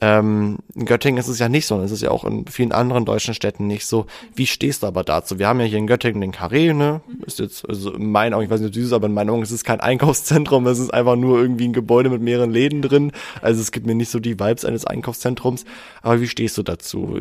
Ähm, 0.00 0.58
in 0.74 0.86
Göttingen 0.86 1.18
ist 1.18 1.28
es 1.28 1.38
ja 1.38 1.48
nicht 1.48 1.66
so, 1.66 1.80
es 1.80 1.92
ist 1.92 2.02
ja 2.02 2.10
auch 2.10 2.24
in 2.24 2.46
vielen 2.46 2.72
anderen 2.72 3.04
deutschen 3.04 3.32
Städten 3.32 3.66
nicht 3.66 3.86
so. 3.86 4.06
Wie 4.34 4.46
stehst 4.46 4.82
du 4.82 4.88
aber 4.88 5.04
dazu? 5.04 5.38
Wir 5.38 5.46
haben 5.46 5.60
ja 5.60 5.66
hier 5.66 5.78
in 5.78 5.86
Göttingen 5.86 6.20
den 6.20 6.32
Carré, 6.32 6.74
ne? 6.74 7.00
Ist 7.24 7.38
jetzt, 7.38 7.68
also 7.68 7.92
in 7.92 8.10
meinen 8.10 8.34
Augen, 8.34 8.44
ich 8.44 8.50
weiß 8.50 8.60
nicht, 8.60 8.68
ob 8.68 8.74
du 8.74 8.80
es 8.80 8.92
aber 8.92 9.06
in 9.06 9.14
meinen 9.14 9.30
Augen 9.30 9.42
ist 9.42 9.52
es 9.52 9.64
kein 9.64 9.80
Einkaufszentrum, 9.80 10.66
es 10.66 10.80
ist 10.80 10.92
einfach 10.92 11.16
nur 11.16 11.38
irgendwie 11.38 11.68
ein 11.68 11.72
Gebäude 11.72 12.10
mit 12.10 12.22
mehreren 12.22 12.50
Läden 12.50 12.82
drin. 12.82 13.12
Also 13.40 13.60
es 13.60 13.70
gibt 13.70 13.86
mir 13.86 13.94
nicht 13.94 14.10
so 14.10 14.18
die 14.18 14.38
Vibes 14.38 14.64
eines 14.64 14.84
Einkaufszentrums. 14.84 15.64
Aber 16.02 16.20
wie 16.20 16.28
stehst 16.28 16.58
du 16.58 16.62
dazu? 16.62 17.20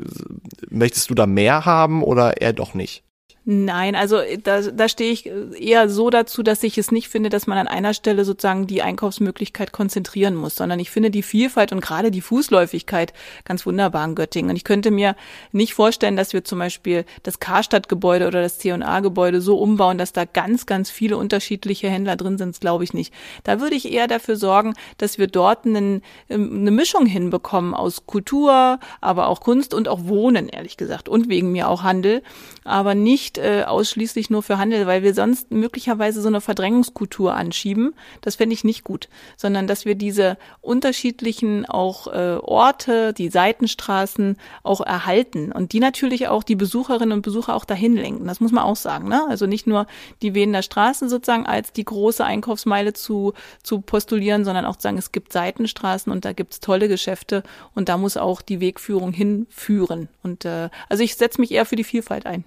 Möchtest 0.69 1.09
du 1.09 1.13
da 1.13 1.27
mehr 1.27 1.65
haben 1.65 2.03
oder 2.03 2.41
eher 2.41 2.53
doch 2.53 2.73
nicht? 2.73 3.03
Nein, 3.45 3.93
also 3.95 4.19
da, 4.41 4.61
da 4.61 4.87
stehe 4.87 5.11
ich 5.11 5.25
eher 5.25 5.89
so 5.89 6.09
dazu, 6.09 6.43
dass 6.43 6.63
ich 6.63 6.77
es 6.77 6.91
nicht 6.91 7.09
finde, 7.09 7.27
dass 7.27 7.45
man 7.45 7.57
an 7.57 7.67
einer 7.67 7.93
Stelle 7.93 8.23
sozusagen 8.23 8.67
die 8.67 8.81
Einkaufsmöglichkeit 8.81 9.73
konzentrieren 9.73 10.33
muss, 10.33 10.55
sondern 10.55 10.79
ich 10.79 10.89
finde 10.89 11.11
die 11.11 11.23
Vielfalt 11.23 11.73
und 11.73 11.81
gerade 11.81 12.09
die 12.09 12.21
Fußläufigkeit 12.21 13.11
ganz 13.43 13.65
wunderbar 13.65 14.05
in 14.05 14.15
Göttingen. 14.15 14.51
Und 14.51 14.55
ich 14.55 14.63
könnte 14.63 14.91
mir 14.91 15.17
nicht 15.51 15.73
vorstellen, 15.73 16.15
dass 16.15 16.31
wir 16.31 16.45
zum 16.45 16.57
Beispiel 16.59 17.03
das 17.23 17.41
Karstadt-Gebäude 17.41 18.27
oder 18.27 18.41
das 18.41 18.59
C&A-Gebäude 18.59 19.41
so 19.41 19.57
umbauen, 19.57 19.97
dass 19.97 20.13
da 20.13 20.23
ganz, 20.23 20.65
ganz 20.65 20.89
viele 20.89 21.17
unterschiedliche 21.17 21.89
Händler 21.89 22.15
drin 22.15 22.37
sind, 22.37 22.61
glaube 22.61 22.85
ich 22.85 22.93
nicht. 22.93 23.13
Da 23.43 23.59
würde 23.59 23.75
ich 23.75 23.91
eher 23.91 24.07
dafür 24.07 24.37
sorgen, 24.37 24.73
dass 24.99 25.17
wir 25.17 25.27
dort 25.27 25.65
einen, 25.65 26.01
ähm, 26.29 26.59
eine 26.61 26.71
Mischung 26.71 27.05
hinbekommen 27.05 27.73
aus 27.73 28.05
Kultur, 28.05 28.79
aber 29.01 29.27
auch 29.27 29.41
Kunst 29.41 29.73
und 29.73 29.89
auch 29.89 30.05
Wohnen, 30.05 30.47
ehrlich 30.47 30.77
gesagt, 30.77 31.09
und 31.09 31.27
wegen 31.27 31.51
mir 31.51 31.67
auch 31.67 31.83
Handel, 31.83 32.23
aber 32.63 32.95
nicht 32.95 33.32
nicht 33.33 33.37
äh, 33.37 33.63
ausschließlich 33.63 34.29
nur 34.29 34.43
für 34.43 34.57
Handel, 34.57 34.87
weil 34.87 35.03
wir 35.03 35.13
sonst 35.13 35.51
möglicherweise 35.51 36.21
so 36.21 36.27
eine 36.27 36.41
Verdrängungskultur 36.41 37.33
anschieben. 37.33 37.93
Das 38.21 38.35
fände 38.35 38.53
ich 38.53 38.63
nicht 38.63 38.83
gut, 38.83 39.09
sondern 39.37 39.67
dass 39.67 39.85
wir 39.85 39.95
diese 39.95 40.37
unterschiedlichen 40.61 41.65
auch 41.65 42.07
äh, 42.07 42.37
Orte, 42.41 43.13
die 43.13 43.29
Seitenstraßen 43.29 44.37
auch 44.63 44.81
erhalten 44.81 45.51
und 45.51 45.73
die 45.73 45.79
natürlich 45.79 46.27
auch 46.27 46.43
die 46.43 46.55
Besucherinnen 46.55 47.13
und 47.13 47.21
Besucher 47.21 47.55
auch 47.55 47.65
dahin 47.65 47.95
lenken. 47.95 48.27
Das 48.27 48.39
muss 48.39 48.51
man 48.51 48.63
auch 48.63 48.75
sagen. 48.75 49.09
Ne? 49.09 49.23
Also 49.29 49.45
nicht 49.45 49.67
nur 49.67 49.87
die 50.21 50.33
Wehener 50.33 50.61
Straße 50.61 51.09
sozusagen 51.09 51.45
als 51.45 51.73
die 51.73 51.85
große 51.85 52.23
Einkaufsmeile 52.23 52.93
zu, 52.93 53.33
zu 53.63 53.81
postulieren, 53.81 54.45
sondern 54.45 54.65
auch 54.65 54.75
zu 54.75 54.83
sagen, 54.83 54.97
es 54.97 55.11
gibt 55.11 55.33
Seitenstraßen 55.33 56.11
und 56.11 56.25
da 56.25 56.33
gibt's 56.33 56.59
tolle 56.59 56.87
Geschäfte 56.87 57.43
und 57.73 57.89
da 57.89 57.97
muss 57.97 58.17
auch 58.17 58.41
die 58.41 58.59
Wegführung 58.59 59.13
hinführen. 59.13 60.09
Und 60.21 60.45
äh, 60.45 60.69
also 60.89 61.03
ich 61.03 61.15
setze 61.15 61.41
mich 61.41 61.51
eher 61.51 61.65
für 61.65 61.75
die 61.75 61.83
Vielfalt 61.83 62.25
ein. 62.25 62.43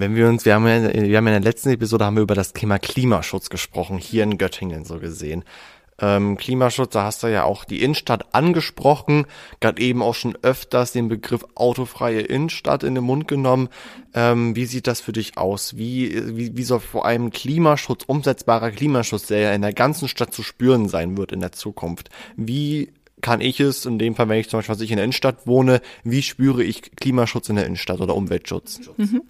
Wenn 0.00 0.16
wir 0.16 0.28
uns, 0.28 0.46
wir 0.46 0.54
haben 0.54 0.66
ja, 0.66 0.82
wir 0.82 1.18
haben 1.18 1.26
ja 1.28 1.36
in 1.36 1.42
der 1.42 1.52
letzten 1.52 1.68
Episode 1.68 2.06
haben 2.06 2.16
wir 2.16 2.22
über 2.22 2.34
das 2.34 2.54
Thema 2.54 2.78
Klimaschutz 2.78 3.50
gesprochen, 3.50 3.98
hier 3.98 4.22
in 4.22 4.38
Göttingen 4.38 4.86
so 4.86 4.98
gesehen. 4.98 5.44
Ähm, 6.00 6.38
Klimaschutz, 6.38 6.94
da 6.94 7.04
hast 7.04 7.22
du 7.22 7.26
ja 7.26 7.44
auch 7.44 7.66
die 7.66 7.82
Innenstadt 7.82 8.34
angesprochen, 8.34 9.26
gerade 9.60 9.82
eben 9.82 10.00
auch 10.00 10.14
schon 10.14 10.38
öfters 10.40 10.92
den 10.92 11.08
Begriff 11.08 11.44
autofreie 11.54 12.20
Innenstadt 12.20 12.82
in 12.82 12.94
den 12.94 13.04
Mund 13.04 13.28
genommen. 13.28 13.68
Ähm, 14.14 14.56
wie 14.56 14.64
sieht 14.64 14.86
das 14.86 15.02
für 15.02 15.12
dich 15.12 15.36
aus? 15.36 15.76
Wie, 15.76 16.34
wie, 16.34 16.56
wie 16.56 16.64
soll 16.64 16.80
vor 16.80 17.04
allem 17.04 17.28
Klimaschutz, 17.28 18.04
umsetzbarer 18.06 18.70
Klimaschutz, 18.70 19.26
der 19.26 19.40
ja 19.40 19.52
in 19.52 19.60
der 19.60 19.74
ganzen 19.74 20.08
Stadt 20.08 20.32
zu 20.32 20.42
spüren 20.42 20.88
sein 20.88 21.18
wird 21.18 21.32
in 21.32 21.40
der 21.40 21.52
Zukunft, 21.52 22.08
wie 22.36 22.90
kann 23.20 23.40
ich 23.40 23.60
es, 23.60 23.86
in 23.86 23.98
dem 23.98 24.14
Fall, 24.14 24.28
wenn 24.28 24.38
ich 24.38 24.48
zum 24.48 24.58
Beispiel 24.58 24.80
ich 24.82 24.90
in 24.90 24.96
der 24.96 25.04
Innenstadt 25.04 25.46
wohne, 25.46 25.80
wie 26.04 26.22
spüre 26.22 26.62
ich 26.62 26.96
Klimaschutz 26.96 27.48
in 27.48 27.56
der 27.56 27.66
Innenstadt 27.66 28.00
oder 28.00 28.14
Umweltschutz? 28.14 28.80
Mhm. 28.96 29.22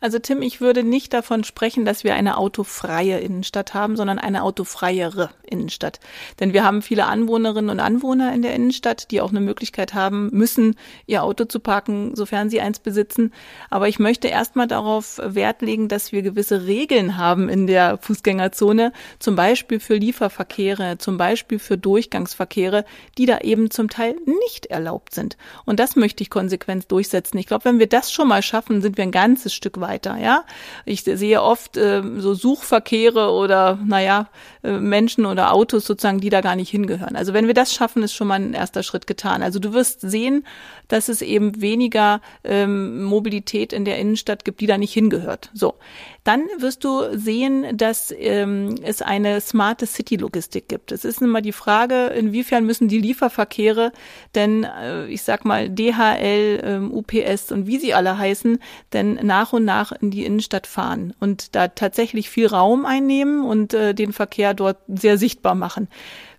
Also 0.00 0.18
Tim, 0.18 0.42
ich 0.42 0.60
würde 0.60 0.82
nicht 0.82 1.12
davon 1.12 1.44
sprechen, 1.44 1.84
dass 1.84 2.04
wir 2.04 2.14
eine 2.14 2.36
autofreie 2.38 3.18
Innenstadt 3.18 3.74
haben, 3.74 3.96
sondern 3.96 4.18
eine 4.18 4.42
autofreiere 4.42 5.30
Innenstadt. 5.42 6.00
Denn 6.40 6.52
wir 6.52 6.64
haben 6.64 6.82
viele 6.82 7.06
Anwohnerinnen 7.06 7.70
und 7.70 7.80
Anwohner 7.80 8.32
in 8.32 8.42
der 8.42 8.54
Innenstadt, 8.54 9.10
die 9.10 9.20
auch 9.20 9.30
eine 9.30 9.40
Möglichkeit 9.40 9.94
haben 9.94 10.30
müssen, 10.32 10.76
ihr 11.06 11.22
Auto 11.22 11.44
zu 11.44 11.60
parken, 11.60 12.14
sofern 12.14 12.50
sie 12.50 12.60
eins 12.60 12.78
besitzen. 12.78 13.32
Aber 13.70 13.88
ich 13.88 13.98
möchte 13.98 14.28
erstmal 14.28 14.66
darauf 14.66 15.20
Wert 15.22 15.62
legen, 15.62 15.88
dass 15.88 16.12
wir 16.12 16.22
gewisse 16.22 16.66
Regeln 16.66 17.16
haben 17.16 17.48
in 17.48 17.66
der 17.66 17.98
Fußgängerzone, 17.98 18.92
zum 19.18 19.36
Beispiel 19.36 19.80
für 19.80 19.96
Lieferverkehre, 19.96 20.98
zum 20.98 21.16
Beispiel 21.16 21.58
für 21.58 21.78
Durchgangsverkehre, 21.78 22.84
die 23.18 23.26
da 23.26 23.33
da 23.34 23.40
eben 23.40 23.70
zum 23.70 23.88
Teil 23.88 24.16
nicht 24.44 24.66
erlaubt 24.66 25.14
sind. 25.14 25.36
Und 25.64 25.80
das 25.80 25.96
möchte 25.96 26.22
ich 26.22 26.30
konsequent 26.30 26.90
durchsetzen. 26.90 27.38
Ich 27.38 27.46
glaube, 27.46 27.64
wenn 27.64 27.78
wir 27.78 27.86
das 27.86 28.12
schon 28.12 28.28
mal 28.28 28.42
schaffen, 28.42 28.82
sind 28.82 28.96
wir 28.96 29.04
ein 29.04 29.10
ganzes 29.10 29.54
Stück 29.54 29.80
weiter. 29.80 30.16
Ja, 30.18 30.44
ich 30.84 31.02
sehe 31.02 31.42
oft 31.42 31.76
äh, 31.76 32.02
so 32.18 32.34
Suchverkehre 32.34 33.30
oder 33.30 33.78
naja 33.84 34.28
äh, 34.62 34.72
Menschen 34.72 35.26
oder 35.26 35.52
Autos 35.52 35.84
sozusagen, 35.86 36.20
die 36.20 36.30
da 36.30 36.40
gar 36.40 36.56
nicht 36.56 36.70
hingehören. 36.70 37.16
Also 37.16 37.34
wenn 37.34 37.46
wir 37.46 37.54
das 37.54 37.74
schaffen, 37.74 38.02
ist 38.02 38.14
schon 38.14 38.28
mal 38.28 38.40
ein 38.40 38.54
erster 38.54 38.82
Schritt 38.82 39.06
getan. 39.06 39.42
Also 39.42 39.58
du 39.58 39.72
wirst 39.72 40.00
sehen, 40.00 40.46
dass 40.88 41.08
es 41.08 41.22
eben 41.22 41.60
weniger 41.60 42.20
ähm, 42.44 43.02
Mobilität 43.02 43.72
in 43.72 43.84
der 43.84 43.98
Innenstadt 43.98 44.44
gibt, 44.44 44.60
die 44.60 44.66
da 44.66 44.78
nicht 44.78 44.92
hingehört. 44.92 45.50
So, 45.54 45.74
dann 46.24 46.42
wirst 46.58 46.84
du 46.84 47.16
sehen, 47.16 47.76
dass 47.76 48.14
ähm, 48.16 48.76
es 48.82 49.02
eine 49.02 49.40
smarte 49.40 49.86
City-Logistik 49.86 50.68
gibt. 50.68 50.92
Es 50.92 51.04
ist 51.04 51.20
immer 51.20 51.42
die 51.42 51.52
Frage, 51.52 52.06
inwiefern 52.06 52.64
müssen 52.64 52.88
die 52.88 52.98
Lieferverkehre 53.24 53.92
denn, 54.34 54.64
äh, 54.64 55.06
ich 55.06 55.22
sag 55.22 55.44
mal, 55.44 55.68
DHL, 55.70 56.60
ähm, 56.62 56.92
UPS 56.92 57.52
und 57.52 57.66
wie 57.66 57.78
sie 57.78 57.94
alle 57.94 58.18
heißen, 58.18 58.58
denn 58.92 59.14
nach 59.22 59.52
und 59.52 59.64
nach 59.64 59.92
in 59.92 60.10
die 60.10 60.24
Innenstadt 60.24 60.66
fahren 60.66 61.14
und 61.20 61.54
da 61.54 61.68
tatsächlich 61.68 62.28
viel 62.28 62.46
Raum 62.46 62.86
einnehmen 62.86 63.44
und 63.44 63.74
äh, 63.74 63.94
den 63.94 64.12
Verkehr 64.12 64.54
dort 64.54 64.78
sehr 64.88 65.18
sichtbar 65.18 65.54
machen. 65.54 65.88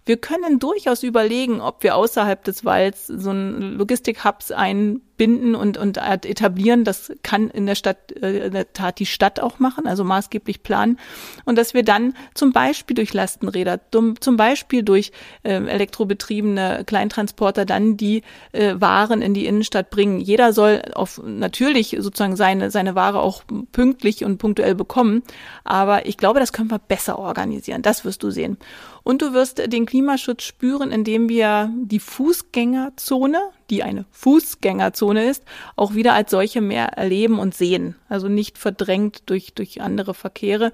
Wir 0.05 0.17
können 0.17 0.59
durchaus 0.59 1.01
überlegen, 1.01 1.61
ob 1.61 1.81
wir 1.81 1.95
außerhalb 1.95 2.43
des 2.43 2.63
Walds 2.63 3.07
so 3.07 3.31
ein 3.31 3.73
Logistik-Hubs 3.73 4.51
ein 4.51 5.01
binden 5.17 5.55
und, 5.55 5.77
und 5.77 5.97
etablieren. 5.97 6.83
Das 6.83 7.11
kann 7.23 7.49
in 7.49 7.65
der 7.65 7.75
Stadt, 7.75 8.11
äh, 8.11 8.47
in 8.47 8.53
der 8.53 8.73
Tat 8.73 8.99
die 8.99 9.05
Stadt 9.05 9.39
auch 9.39 9.59
machen, 9.59 9.87
also 9.87 10.03
maßgeblich 10.03 10.61
planen. 10.61 10.99
Und 11.45 11.57
dass 11.57 11.73
wir 11.73 11.83
dann 11.83 12.13
zum 12.33 12.51
Beispiel 12.51 12.95
durch 12.95 13.13
Lastenräder, 13.13 13.79
zum 13.91 14.37
Beispiel 14.37 14.83
durch 14.83 15.11
äh, 15.43 15.53
elektrobetriebene 15.53 16.83
Kleintransporter 16.85 17.65
dann 17.65 17.97
die 17.97 18.23
äh, 18.51 18.75
Waren 18.77 19.21
in 19.21 19.33
die 19.33 19.45
Innenstadt 19.45 19.89
bringen. 19.89 20.19
Jeder 20.19 20.53
soll 20.53 20.81
auf 20.93 21.21
natürlich 21.25 21.95
sozusagen 21.99 22.35
seine, 22.35 22.71
seine 22.71 22.95
Ware 22.95 23.21
auch 23.21 23.43
pünktlich 23.71 24.23
und 24.25 24.37
punktuell 24.37 24.75
bekommen. 24.75 25.23
Aber 25.63 26.05
ich 26.05 26.17
glaube, 26.17 26.39
das 26.39 26.53
können 26.53 26.69
wir 26.69 26.79
besser 26.79 27.17
organisieren. 27.17 27.81
Das 27.81 28.05
wirst 28.05 28.21
du 28.21 28.31
sehen. 28.31 28.57
Und 29.05 29.21
du 29.21 29.33
wirst 29.33 29.71
den 29.71 29.85
Klimaschutz 29.85 30.41
spüren, 30.41 30.91
indem 30.91 31.29
wir 31.29 31.71
die 31.77 31.99
Fußgängerzone, 31.99 33.37
die 33.69 33.83
eine 33.83 34.05
Fußgängerzone 34.09 35.29
ist, 35.29 35.43
auch 35.75 35.93
wieder 35.93 36.13
als 36.13 36.31
solche 36.31 36.59
mehr 36.59 36.87
erleben 36.87 37.37
und 37.37 37.53
sehen. 37.53 37.93
Also 38.09 38.29
nicht 38.29 38.57
verdrängt 38.57 39.21
durch, 39.27 39.53
durch 39.53 39.79
andere 39.79 40.15
Verkehre. 40.15 40.71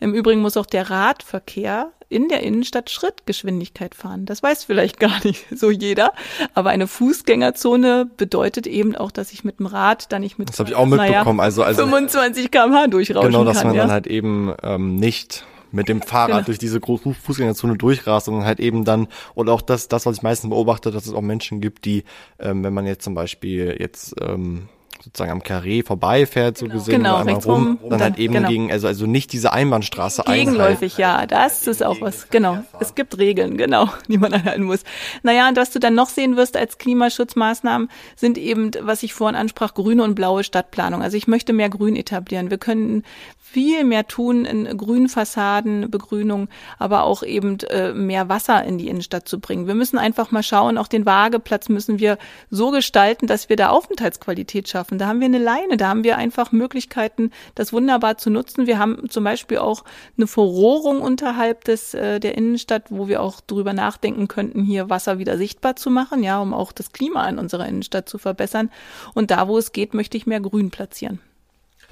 Im 0.00 0.12
Übrigen 0.12 0.40
muss 0.40 0.56
auch 0.56 0.66
der 0.66 0.90
Radverkehr 0.90 1.92
in 2.08 2.28
der 2.28 2.42
Innenstadt 2.42 2.90
Schrittgeschwindigkeit 2.90 3.94
fahren. 3.94 4.26
Das 4.26 4.42
weiß 4.42 4.64
vielleicht 4.64 4.98
gar 5.00 5.24
nicht 5.24 5.46
so 5.54 5.70
jeder. 5.70 6.14
Aber 6.54 6.70
eine 6.70 6.88
Fußgängerzone 6.88 8.10
bedeutet 8.16 8.66
eben 8.66 8.96
auch, 8.96 9.12
dass 9.12 9.32
ich 9.32 9.44
mit 9.44 9.60
dem 9.60 9.66
Rad 9.66 10.10
dann 10.10 10.22
nicht 10.22 10.36
mit 10.36 10.48
das 10.48 10.58
ich 10.58 10.74
auch 10.74 10.84
mitbekommen. 10.84 11.36
Naja, 11.36 11.44
also, 11.44 11.62
also 11.62 11.82
25 11.82 12.50
km/h 12.50 12.88
durchrauschen 12.88 13.30
Genau, 13.30 13.44
dass 13.44 13.58
kann, 13.58 13.68
man 13.68 13.76
ja. 13.76 13.82
dann 13.82 13.92
halt 13.92 14.08
eben 14.08 14.52
ähm, 14.64 14.96
nicht 14.96 15.44
mit 15.70 15.88
dem 15.88 16.02
Fahrrad 16.02 16.28
genau. 16.28 16.46
durch 16.46 16.58
diese 16.58 16.80
Fußgängerzone 16.80 17.76
durchrast, 17.76 18.26
sondern 18.26 18.44
halt 18.44 18.60
eben 18.60 18.84
dann, 18.84 19.08
und 19.34 19.48
auch 19.48 19.62
das, 19.62 19.88
das, 19.88 20.06
was 20.06 20.16
ich 20.18 20.22
meistens 20.22 20.50
beobachte, 20.50 20.90
dass 20.90 21.06
es 21.06 21.14
auch 21.14 21.22
Menschen 21.22 21.60
gibt, 21.60 21.84
die, 21.84 22.04
ähm, 22.38 22.64
wenn 22.64 22.74
man 22.74 22.86
jetzt 22.86 23.04
zum 23.04 23.14
Beispiel 23.14 23.76
jetzt 23.78 24.14
ähm, 24.20 24.68
sozusagen 25.02 25.30
am 25.30 25.42
Carré 25.42 25.84
vorbeifährt, 25.84 26.58
so 26.58 26.66
genau. 26.66 26.78
gesehen, 26.78 26.96
genau, 26.98 27.16
einmal 27.16 27.34
rum, 27.36 27.78
dann, 27.80 27.90
dann 27.90 28.00
halt 28.00 28.18
eben 28.18 28.34
genau. 28.34 28.48
gegen, 28.48 28.72
also, 28.72 28.86
also 28.86 29.06
nicht 29.06 29.32
diese 29.32 29.52
Einbahnstraße 29.52 30.24
Gegenläufig, 30.26 30.98
ja, 30.98 31.26
das 31.26 31.66
ist 31.66 31.82
auch 31.82 32.00
was, 32.00 32.28
genau. 32.30 32.58
Es 32.80 32.94
gibt 32.94 33.18
Regeln, 33.18 33.56
genau, 33.56 33.88
die 34.08 34.18
man 34.18 34.32
einhalten 34.32 34.64
muss. 34.64 34.82
Naja, 35.22 35.48
und 35.48 35.56
was 35.56 35.70
du 35.70 35.78
dann 35.78 35.94
noch 35.94 36.08
sehen 36.08 36.36
wirst 36.36 36.56
als 36.56 36.78
Klimaschutzmaßnahmen, 36.78 37.88
sind 38.16 38.38
eben, 38.38 38.70
was 38.80 39.02
ich 39.02 39.14
vorhin 39.14 39.36
ansprach, 39.36 39.74
grüne 39.74 40.02
und 40.02 40.14
blaue 40.14 40.44
Stadtplanung. 40.44 41.02
Also 41.02 41.16
ich 41.16 41.28
möchte 41.28 41.52
mehr 41.52 41.70
Grün 41.70 41.96
etablieren. 41.96 42.50
Wir 42.50 42.58
können 42.58 43.04
viel 43.50 43.84
mehr 43.84 44.06
tun 44.06 44.44
in 44.44 44.76
Grünfassaden, 44.76 45.90
Begrünung, 45.90 46.48
aber 46.78 47.04
auch 47.04 47.22
eben 47.22 47.58
äh, 47.70 47.94
mehr 47.94 48.28
Wasser 48.28 48.62
in 48.64 48.76
die 48.76 48.88
Innenstadt 48.88 49.26
zu 49.26 49.40
bringen. 49.40 49.66
Wir 49.66 49.74
müssen 49.74 49.98
einfach 49.98 50.30
mal 50.30 50.42
schauen, 50.42 50.76
auch 50.76 50.88
den 50.88 51.06
Wageplatz 51.06 51.68
müssen 51.68 51.98
wir 51.98 52.18
so 52.50 52.70
gestalten, 52.70 53.26
dass 53.26 53.48
wir 53.48 53.56
da 53.56 53.70
Aufenthaltsqualität 53.70 54.68
schaffen. 54.68 54.98
Da 54.98 55.06
haben 55.06 55.20
wir 55.20 55.26
eine 55.26 55.38
Leine, 55.38 55.78
da 55.78 55.88
haben 55.88 56.04
wir 56.04 56.18
einfach 56.18 56.52
Möglichkeiten, 56.52 57.30
das 57.54 57.72
wunderbar 57.72 58.18
zu 58.18 58.28
nutzen. 58.28 58.66
Wir 58.66 58.78
haben 58.78 59.08
zum 59.08 59.24
Beispiel 59.24 59.58
auch 59.58 59.84
eine 60.16 60.26
Verrohrung 60.26 61.00
unterhalb 61.00 61.64
des 61.64 61.94
äh, 61.94 62.20
der 62.20 62.36
Innenstadt, 62.36 62.84
wo 62.90 63.08
wir 63.08 63.22
auch 63.22 63.40
drüber 63.40 63.72
nachdenken 63.72 64.28
könnten, 64.28 64.62
hier 64.62 64.90
Wasser 64.90 65.18
wieder 65.18 65.38
sichtbar 65.38 65.76
zu 65.76 65.90
machen, 65.90 66.22
ja, 66.22 66.40
um 66.40 66.52
auch 66.52 66.72
das 66.72 66.92
Klima 66.92 67.26
in 67.28 67.38
unserer 67.38 67.66
Innenstadt 67.66 68.08
zu 68.08 68.18
verbessern. 68.18 68.70
Und 69.14 69.30
da, 69.30 69.48
wo 69.48 69.56
es 69.56 69.72
geht, 69.72 69.94
möchte 69.94 70.18
ich 70.18 70.26
mehr 70.26 70.40
Grün 70.40 70.70
platzieren. 70.70 71.20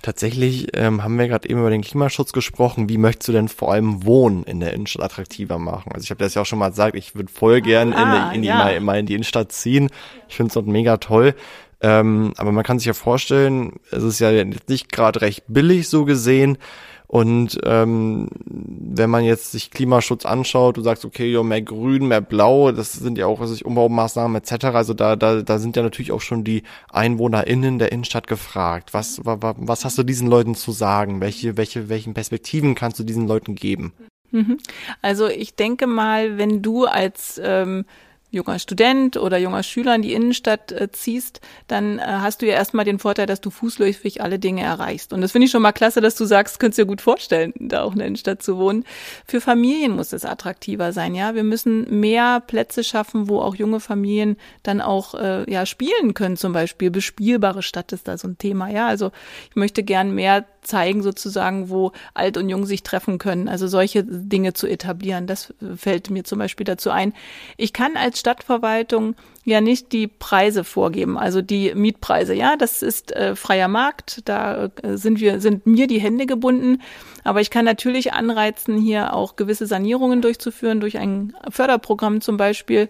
Tatsächlich 0.07 0.69
ähm, 0.75 1.03
haben 1.03 1.19
wir 1.19 1.27
gerade 1.27 1.51
eben 1.51 1.59
über 1.59 1.71
den 1.71 1.83
Klimaschutz 1.83 2.33
gesprochen. 2.33 2.89
Wie 2.89 2.97
möchtest 2.97 3.27
du 3.27 3.33
denn 3.33 3.49
vor 3.49 3.73
allem 3.73 4.05
Wohnen 4.05 4.45
in 4.45 4.61
der 4.61 4.73
Innenstadt 4.73 5.03
attraktiver 5.03 5.59
machen? 5.59 5.91
Also 5.93 6.05
ich 6.05 6.11
habe 6.11 6.23
das 6.23 6.35
ja 6.35 6.43
auch 6.43 6.47
schon 6.47 6.61
mal 6.61 6.69
gesagt, 6.69 6.95
ich 6.95 7.17
würde 7.17 7.29
voll 7.29 7.61
gern 7.61 7.93
ah, 7.93 8.03
in, 8.03 8.31
die, 8.31 8.37
in, 8.37 8.43
die, 8.43 8.49
ja. 8.49 8.57
mal, 8.57 8.79
mal 8.79 8.99
in 9.01 9.07
die 9.07 9.15
Innenstadt 9.15 9.51
ziehen. 9.51 9.91
Ich 10.29 10.37
finde 10.37 10.51
es 10.51 10.55
dort 10.55 10.69
mega 10.69 10.99
toll. 10.99 11.35
Ähm, 11.81 12.35
aber 12.37 12.53
man 12.53 12.63
kann 12.63 12.79
sich 12.79 12.87
ja 12.87 12.95
vorstellen, 12.95 13.81
es 13.91 14.05
ist 14.05 14.21
ja 14.21 14.31
nicht 14.45 14.93
gerade 14.93 15.23
recht 15.23 15.43
billig 15.49 15.89
so 15.89 16.05
gesehen. 16.05 16.57
Und 17.09 17.59
ähm, 17.65 18.29
wenn 18.45 19.11
man 19.11 19.25
jetzt 19.25 19.53
sich 19.53 19.71
Klimaschutz 19.71 20.27
anschaut, 20.27 20.77
du 20.77 20.83
sagst, 20.83 21.05
okay, 21.05 21.31
ja, 21.31 21.43
mehr 21.43 21.63
Grün, 21.63 22.09
mehr 22.09 22.21
Blau, 22.21 22.73
das 22.73 22.95
sind 22.95 23.17
ja 23.17 23.27
auch 23.27 23.41
was 23.41 23.53
ich, 23.53 23.65
Umbaumaßnahmen 23.65 24.43
etc. 24.43 24.67
Also 24.67 24.93
da, 24.93 25.15
da, 25.15 25.43
da 25.43 25.59
sind 25.59 25.77
ja 25.77 25.83
natürlich 25.83 26.13
auch 26.13 26.21
schon 26.21 26.43
die 26.43 26.63
EinwohnerInnen 26.91 27.79
der 27.79 27.93
Innenstadt 27.93 28.27
gefragt. 28.27 28.93
Was, 28.93 29.21
was 29.25 29.85
hast 29.85 29.99
du 29.99 30.03
diesen 30.03 30.29
Leuten 30.29 30.55
zu 30.55 30.73
sagen? 30.73 31.21
Welche, 31.21 31.57
welche, 31.57 31.89
welchen 31.89 32.15
Perspektiven 32.15 32.75
kannst 32.75 32.99
du 32.99 33.05
diesen 33.05 33.29
Leuten 33.29 33.55
geben? 33.55 33.93
Mhm. 34.33 34.59
Also 35.03 35.29
ich 35.29 35.55
denke 35.55 35.87
mal, 35.87 36.39
wenn 36.39 36.63
du 36.63 36.87
als 36.87 37.41
ähm, 37.43 37.85
junger 38.37 38.59
Student 38.59 39.17
oder 39.17 39.39
junger 39.39 39.63
Schüler 39.63 39.95
in 39.97 40.03
die 40.03 40.13
Innenstadt 40.13 40.71
äh, 40.71 40.91
ziehst, 40.93 41.41
dann 41.67 41.99
äh, 41.99 42.03
hast 42.05 42.43
du 42.43 42.47
ja 42.47 42.55
erstmal 42.55 42.85
den 42.85 43.01
Vorteil, 43.01 43.27
dass 43.27 43.41
du 43.41 43.51
fußläufig 43.51 44.23
alle 44.23 44.39
Dinge 44.39 44.63
erreichst. 44.63 45.13
Und 45.13 45.21
das 45.21 45.33
finde 45.33 45.47
ich 45.47 45.51
schon 45.51 45.63
mal 45.63 45.73
klasse, 45.73 46.01
dass 46.01 46.15
du 46.15 46.25
sagst, 46.25 46.61
könntest 46.61 46.79
dir 46.79 46.87
gut 46.87 47.01
vorstellen, 47.01 47.53
da 47.59 47.83
auch 47.83 47.93
in 47.93 47.99
der 47.99 48.07
Innenstadt 48.07 48.43
zu 48.43 48.59
wohnen. 48.59 48.85
Für 49.27 49.41
Familien 49.41 49.97
muss 49.97 50.13
es 50.13 50.25
attraktiver 50.25 50.93
sein, 50.93 51.15
ja. 51.15 51.35
Wir 51.35 51.45
müssen 51.45 52.01
mehr 52.01 52.41
Plätze 52.41 52.85
schaffen, 52.85 53.29
wo 53.29 53.41
auch 53.41 53.57
junge 53.57 53.81
Familien 53.81 54.37
dann 54.63 54.81
auch 54.81 55.15
äh, 55.15 55.51
ja 55.51 55.67
spielen 55.67 56.15
können, 56.15 56.37
zum 56.37 56.53
Beispiel. 56.53 56.91
Bespielbare 56.91 57.63
Stadt 57.63 57.93
ist 57.93 58.07
da 58.07 58.19
so 58.19 58.29
ein 58.29 58.39
Thema, 58.39 58.69
ja. 58.69 58.87
Also 58.87 59.11
ich 59.51 59.57
möchte 59.57 59.83
gern 59.83 60.15
mehr 60.15 60.45
zeigen, 60.67 61.03
sozusagen, 61.03 61.71
wo 61.71 61.93
alt 62.15 62.37
und 62.37 62.49
jung 62.49 62.67
sich 62.67 62.83
treffen 62.83 63.19
können. 63.19 63.49
Also 63.49 63.67
solche 63.67 64.05
Dinge 64.05 64.53
zu 64.53 64.67
etablieren. 64.67 65.27
Das 65.27 65.55
fällt 65.77 66.11
mir 66.11 66.25
zum 66.25 66.39
Beispiel 66.39 66.65
dazu 66.65 66.91
ein. 66.91 67.13
Ich 67.57 67.73
kann 67.73 67.97
als 67.97 68.21
Stadtverwaltung 68.21 69.15
ja 69.45 69.61
nicht 69.61 69.93
die 69.93 70.09
Preise 70.09 70.65
vorgeben, 70.65 71.17
also 71.17 71.41
die 71.41 71.73
Mietpreise. 71.75 72.35
Ja, 72.35 72.57
das 72.57 72.83
ist 72.83 73.13
äh, 73.13 73.37
freier 73.37 73.69
Markt. 73.69 74.23
Da 74.25 74.71
äh, 74.83 74.97
sind 74.97 75.21
wir, 75.21 75.41
sind 75.41 75.67
mir 75.67 75.87
die 75.87 76.01
Hände 76.01 76.27
gebunden. 76.27 76.83
Aber 77.23 77.41
ich 77.41 77.51
kann 77.51 77.65
natürlich 77.65 78.13
anreizen, 78.13 78.79
hier 78.79 79.15
auch 79.15 79.37
gewisse 79.37 79.67
Sanierungen 79.67 80.21
durchzuführen 80.21 80.81
durch 80.81 80.99
ein 80.99 81.33
Förderprogramm 81.49 82.21
zum 82.21 82.37
Beispiel. 82.37 82.89